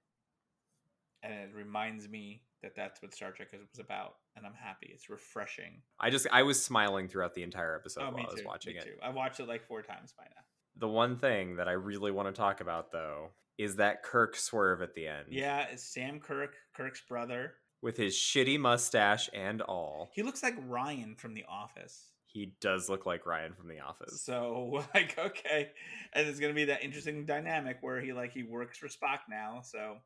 and 1.24 1.34
it 1.34 1.50
reminds 1.56 2.10
me 2.10 2.42
that 2.62 2.76
that's 2.76 3.02
what 3.02 3.14
Star 3.14 3.32
Trek 3.32 3.50
was 3.54 3.80
about, 3.80 4.16
and 4.36 4.46
I'm 4.46 4.54
happy. 4.54 4.90
It's 4.94 5.10
refreshing. 5.10 5.82
I 6.00 6.10
just 6.10 6.28
I 6.32 6.44
was 6.44 6.62
smiling 6.62 7.08
throughout 7.08 7.34
the 7.36 7.44
entire 7.44 7.76
episode 7.76 8.04
oh, 8.04 8.12
while 8.12 8.26
I 8.28 8.34
was 8.34 8.44
watching 8.46 8.76
it. 8.76 8.84
Too. 8.84 8.96
I 9.02 9.10
watched 9.10 9.40
it 9.40 9.48
like 9.48 9.66
four 9.66 9.82
times 9.82 10.14
by 10.18 10.24
now. 10.24 10.42
The 10.78 10.90
one 10.90 11.18
thing 11.18 11.56
that 11.56 11.70
I 11.70 11.74
really 11.74 12.12
want 12.12 12.28
to 12.28 12.34
talk 12.34 12.60
about 12.60 12.92
though 12.92 13.30
is 13.58 13.78
that 13.78 14.04
Kirk 14.04 14.36
swerve 14.36 14.82
at 14.82 14.94
the 14.96 15.08
end. 15.08 15.28
Yeah, 15.30 15.66
it's 15.72 15.84
Sam 15.84 16.20
Kirk, 16.20 16.56
Kirk's 16.76 17.02
brother, 17.08 17.54
with 17.82 17.98
his 17.98 18.16
shitty 18.16 18.60
mustache 18.60 19.30
and 19.34 19.62
all. 19.62 20.12
He 20.14 20.24
looks 20.24 20.44
like 20.44 20.56
Ryan 20.68 21.16
from 21.16 21.34
The 21.34 21.46
Office. 21.50 22.12
He 22.26 22.54
does 22.60 22.90
look 22.90 23.06
like 23.06 23.26
Ryan 23.26 23.54
from 23.54 23.70
The 23.70 23.80
Office. 23.80 24.24
So 24.24 24.84
like 24.94 25.18
okay, 25.18 25.70
and 26.14 26.28
it's 26.28 26.40
gonna 26.40 26.54
be 26.54 26.66
that 26.66 26.84
interesting 26.84 27.26
dynamic 27.26 27.78
where 27.82 28.02
he 28.02 28.14
like 28.14 28.32
he 28.32 28.44
works 28.44 28.78
for 28.78 28.88
Spock 28.88 29.20
now. 29.30 29.62
So 29.64 29.98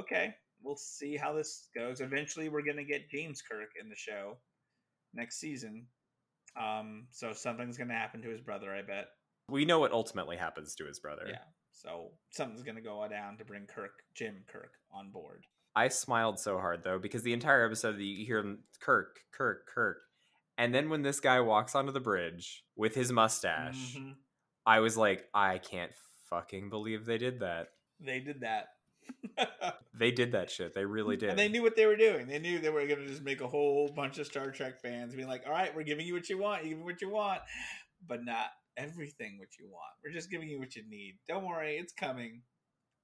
okay, 0.00 0.34
we'll 0.64 0.76
see 0.76 1.16
how 1.16 1.32
this 1.32 1.68
goes. 1.74 2.00
Eventually, 2.00 2.48
we're 2.48 2.62
going 2.62 2.78
to 2.78 2.84
get 2.84 3.10
James 3.10 3.42
Kirk 3.42 3.70
in 3.80 3.88
the 3.88 3.96
show 3.96 4.38
next 5.12 5.38
season. 5.38 5.86
Um, 6.60 7.06
so 7.10 7.32
something's 7.32 7.76
going 7.76 7.88
to 7.88 7.94
happen 7.94 8.22
to 8.22 8.30
his 8.30 8.40
brother, 8.40 8.74
I 8.74 8.82
bet. 8.82 9.06
We 9.48 9.64
know 9.64 9.78
what 9.78 9.92
ultimately 9.92 10.36
happens 10.36 10.74
to 10.76 10.86
his 10.86 10.98
brother. 10.98 11.26
Yeah. 11.28 11.38
So 11.74 12.12
something's 12.30 12.62
going 12.62 12.76
to 12.76 12.82
go 12.82 13.06
down 13.08 13.36
to 13.38 13.44
bring 13.44 13.66
Kirk, 13.66 13.92
Jim 14.14 14.44
Kirk, 14.46 14.72
on 14.92 15.10
board. 15.10 15.44
I 15.76 15.88
smiled 15.88 16.38
so 16.38 16.58
hard 16.58 16.84
though 16.84 16.98
because 16.98 17.22
the 17.24 17.32
entire 17.32 17.64
episode 17.66 17.98
you 17.98 18.24
hear 18.24 18.56
Kirk, 18.80 19.18
Kirk, 19.32 19.66
Kirk, 19.66 19.98
and 20.56 20.72
then 20.72 20.88
when 20.88 21.02
this 21.02 21.18
guy 21.18 21.40
walks 21.40 21.74
onto 21.74 21.90
the 21.90 22.00
bridge 22.00 22.62
with 22.76 22.94
his 22.94 23.10
mustache, 23.10 23.96
mm-hmm. 23.96 24.12
I 24.64 24.80
was 24.80 24.96
like, 24.96 25.24
I 25.34 25.58
can't 25.58 25.90
fucking 26.30 26.70
believe 26.70 27.06
they 27.06 27.18
did 27.18 27.40
that. 27.40 27.68
They 28.00 28.20
did 28.20 28.40
that 28.40 28.68
they 29.94 30.10
did 30.10 30.32
that 30.32 30.50
shit. 30.50 30.74
They 30.74 30.84
really 30.84 31.16
did. 31.16 31.30
And 31.30 31.38
they 31.38 31.48
knew 31.48 31.62
what 31.62 31.76
they 31.76 31.86
were 31.86 31.96
doing. 31.96 32.26
They 32.26 32.38
knew 32.38 32.58
they 32.58 32.70
were 32.70 32.86
going 32.86 33.00
to 33.00 33.06
just 33.06 33.22
make 33.22 33.40
a 33.40 33.48
whole 33.48 33.88
bunch 33.88 34.18
of 34.18 34.26
Star 34.26 34.50
Trek 34.50 34.80
fans 34.80 35.14
being 35.14 35.28
like, 35.28 35.42
"All 35.46 35.52
right, 35.52 35.74
we're 35.74 35.82
giving 35.82 36.06
you 36.06 36.14
what 36.14 36.28
you 36.28 36.38
want. 36.38 36.64
You 36.64 36.70
give 36.70 36.78
me 36.78 36.84
what 36.84 37.00
you 37.00 37.10
want, 37.10 37.40
but 38.06 38.24
not 38.24 38.46
everything 38.76 39.38
what 39.38 39.58
you 39.58 39.66
want. 39.66 39.92
We're 40.04 40.12
just 40.12 40.30
giving 40.30 40.48
you 40.48 40.58
what 40.58 40.76
you 40.76 40.82
need. 40.88 41.18
Don't 41.28 41.46
worry, 41.46 41.76
it's 41.76 41.92
coming, 41.92 42.42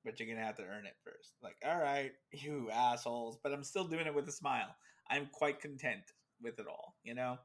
but 0.05 0.19
you're 0.19 0.29
gonna 0.29 0.47
have 0.47 0.57
to 0.57 0.65
earn 0.65 0.87
it 0.87 0.97
first. 1.05 1.35
Like, 1.43 1.57
all 1.67 1.79
right, 1.79 2.13
you 2.33 2.71
assholes, 2.71 3.39
but 3.43 3.53
I'm 3.53 3.65
still 3.65 3.85
doing 3.85 4.07
it 4.07 4.15
with 4.15 4.29
a 4.29 4.33
smile. 4.33 4.75
I'm 5.09 5.29
quite 5.33 5.61
content 5.61 6.03
with 6.43 6.59
it 6.59 6.67
all. 6.69 6.95
You 7.03 7.15
know, 7.15 7.39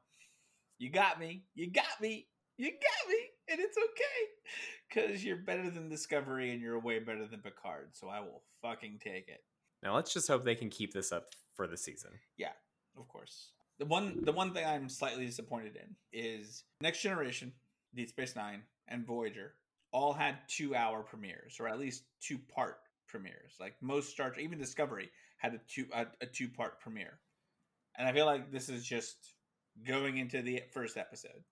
you 0.78 0.90
got 0.90 1.18
me. 1.20 1.44
You 1.54 1.70
got 1.70 2.00
me. 2.00 2.26
You 2.58 2.70
got 2.70 3.10
me, 3.10 3.18
and 3.50 3.60
it's 3.60 3.76
okay 3.76 4.36
because 4.88 5.22
you're 5.24 5.36
better 5.36 5.70
than 5.70 5.90
Discovery 5.90 6.52
and 6.52 6.60
you're 6.60 6.78
way 6.78 6.98
better 6.98 7.26
than 7.26 7.40
Picard. 7.40 7.90
So 7.92 8.08
I 8.08 8.20
will 8.20 8.42
fucking 8.62 9.00
take 9.04 9.28
it. 9.28 9.40
Now 9.82 9.94
let's 9.94 10.12
just 10.12 10.26
hope 10.26 10.44
they 10.44 10.54
can 10.54 10.70
keep 10.70 10.94
this 10.94 11.12
up 11.12 11.26
for 11.54 11.66
the 11.66 11.76
season. 11.76 12.12
Yeah, 12.38 12.52
of 12.98 13.08
course. 13.08 13.50
The 13.78 13.84
one 13.84 14.24
the 14.24 14.32
one 14.32 14.54
thing 14.54 14.64
I'm 14.64 14.88
slightly 14.88 15.26
disappointed 15.26 15.76
in 15.76 15.94
is 16.12 16.64
Next 16.80 17.02
Generation, 17.02 17.52
Deep 17.96 18.08
Space 18.08 18.36
Nine, 18.36 18.62
and 18.88 19.06
Voyager 19.06 19.54
all 19.92 20.12
had 20.12 20.36
two 20.48 20.74
hour 20.74 21.02
premieres, 21.02 21.56
or 21.58 21.68
at 21.68 21.78
least 21.78 22.04
two 22.20 22.38
part 22.38 22.78
premieres. 23.08 23.54
Like 23.58 23.74
most 23.80 24.10
Star 24.10 24.30
Trek, 24.30 24.44
even 24.44 24.58
Discovery 24.58 25.10
had 25.38 25.54
a 25.54 25.60
two 25.68 25.86
a, 25.92 26.06
a 26.20 26.26
two 26.26 26.48
part 26.48 26.80
premiere. 26.80 27.18
And 27.98 28.06
I 28.06 28.12
feel 28.12 28.26
like 28.26 28.52
this 28.52 28.68
is 28.68 28.84
just 28.84 29.16
going 29.86 30.18
into 30.18 30.42
the 30.42 30.62
first 30.72 30.96
episode. 30.96 31.42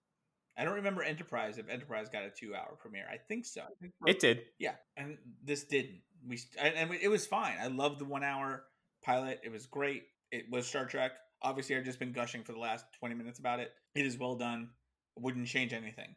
I 0.57 0.65
don't 0.65 0.75
remember 0.75 1.03
Enterprise 1.03 1.59
if 1.59 1.69
Enterprise 1.69 2.09
got 2.09 2.25
a 2.25 2.31
two 2.31 2.55
hour 2.55 2.77
premiere. 2.79 3.07
I 3.11 3.17
think 3.17 3.47
so. 3.47 3.63
I 3.63 3.75
think 3.81 3.93
it 4.07 4.21
did. 4.21 4.43
Yeah, 4.59 4.75
and 4.97 5.19
this 5.43 5.65
didn't. 5.65 6.01
We 6.27 6.39
and 6.61 6.93
it 7.01 7.09
was 7.09 7.27
fine. 7.27 7.57
I 7.61 7.69
loved 7.69 7.99
the 7.99 8.05
one 8.05 8.23
hour 8.23 8.65
pilot. 9.03 9.41
It 9.43 9.51
was 9.51 9.67
great. 9.67 10.05
It 10.31 10.45
was 10.51 10.67
Star 10.67 10.87
Trek. 10.87 11.13
Obviously, 11.43 11.77
I've 11.77 11.85
just 11.85 11.99
been 11.99 12.13
gushing 12.13 12.45
for 12.45 12.53
the 12.53 12.59
last 12.59 12.85
twenty 12.99 13.15
minutes 13.15 13.39
about 13.39 13.61
it. 13.61 13.73
It 13.95 14.07
is 14.07 14.19
well 14.19 14.37
done. 14.37 14.71
Wouldn't 15.19 15.47
change 15.47 15.73
anything. 15.73 16.15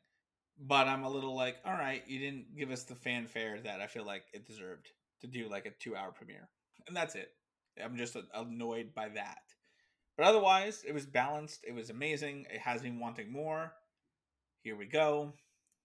But 0.60 0.88
I'm 0.88 1.04
a 1.04 1.10
little 1.10 1.36
like, 1.36 1.58
all 1.66 1.74
right, 1.74 2.04
you 2.08 2.20
didn't 2.20 2.58
give 2.58 2.72
us 2.72 2.84
the 2.84 2.96
fanfare 2.96 3.60
that 3.62 3.80
I 3.80 3.88
feel 3.88 4.06
like 4.06 4.24
it 4.34 4.48
deserved 4.48 4.88
to 5.22 5.28
do 5.28 5.48
like 5.50 5.66
a 5.66 5.72
two 5.72 5.96
hour 5.96 6.12
premiere, 6.12 6.50
and 6.88 6.96
that's 6.96 7.16
it. 7.16 7.30
I'm 7.84 7.96
just 7.96 8.18
annoyed 8.34 8.94
by 8.96 9.10
that. 9.10 9.38
But 10.18 10.26
otherwise, 10.26 10.84
it 10.88 10.94
was 10.94 11.06
balanced. 11.06 11.64
It 11.68 11.76
was 11.76 11.92
amazing. 11.92 12.48
It 12.52 12.60
has 12.60 12.82
me 12.82 12.92
wanting 13.00 13.32
more 13.32 13.72
here 14.68 14.76
we 14.76 14.86
go. 14.86 15.32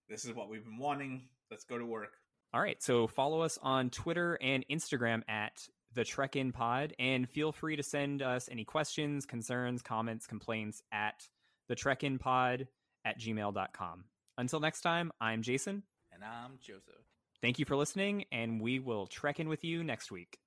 This 0.09 0.25
is 0.25 0.35
what 0.35 0.49
we've 0.49 0.65
been 0.65 0.77
wanting. 0.77 1.23
Let's 1.53 1.63
go 1.63 1.79
to 1.79 1.87
work. 1.87 2.15
All 2.53 2.61
right. 2.61 2.83
So 2.83 3.07
follow 3.07 3.41
us 3.41 3.57
on 3.63 3.91
Twitter 3.91 4.37
and 4.43 4.65
Instagram 4.69 5.23
at 5.29 5.69
the 5.95 6.03
Trek 6.03 6.35
In 6.35 6.51
Pod, 6.51 6.93
and 6.99 7.29
feel 7.29 7.53
free 7.53 7.77
to 7.77 7.83
send 7.85 8.23
us 8.23 8.49
any 8.51 8.65
questions, 8.65 9.25
concerns, 9.25 9.83
comments, 9.83 10.27
complaints 10.27 10.83
at 10.91 11.29
the 11.69 11.77
Trek 11.77 12.03
In 12.03 12.19
Pod 12.19 12.67
at 13.05 13.21
gmail.com. 13.21 14.05
Until 14.38 14.61
next 14.61 14.81
time, 14.81 15.12
I'm 15.21 15.42
Jason. 15.42 15.83
And 16.12 16.25
I'm 16.25 16.59
Joseph. 16.61 17.05
Thank 17.40 17.59
you 17.59 17.64
for 17.64 17.77
listening, 17.77 18.25
and 18.33 18.61
we 18.61 18.79
will 18.79 19.07
trek 19.07 19.40
in 19.40 19.49
with 19.49 19.64
you 19.64 19.85
next 19.85 20.11
week. 20.11 20.38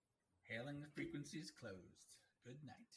Hailing 0.47 0.79
the 0.79 0.87
frequencies 0.95 1.51
closed. 1.51 2.17
Good 2.45 2.57
night. 2.65 2.94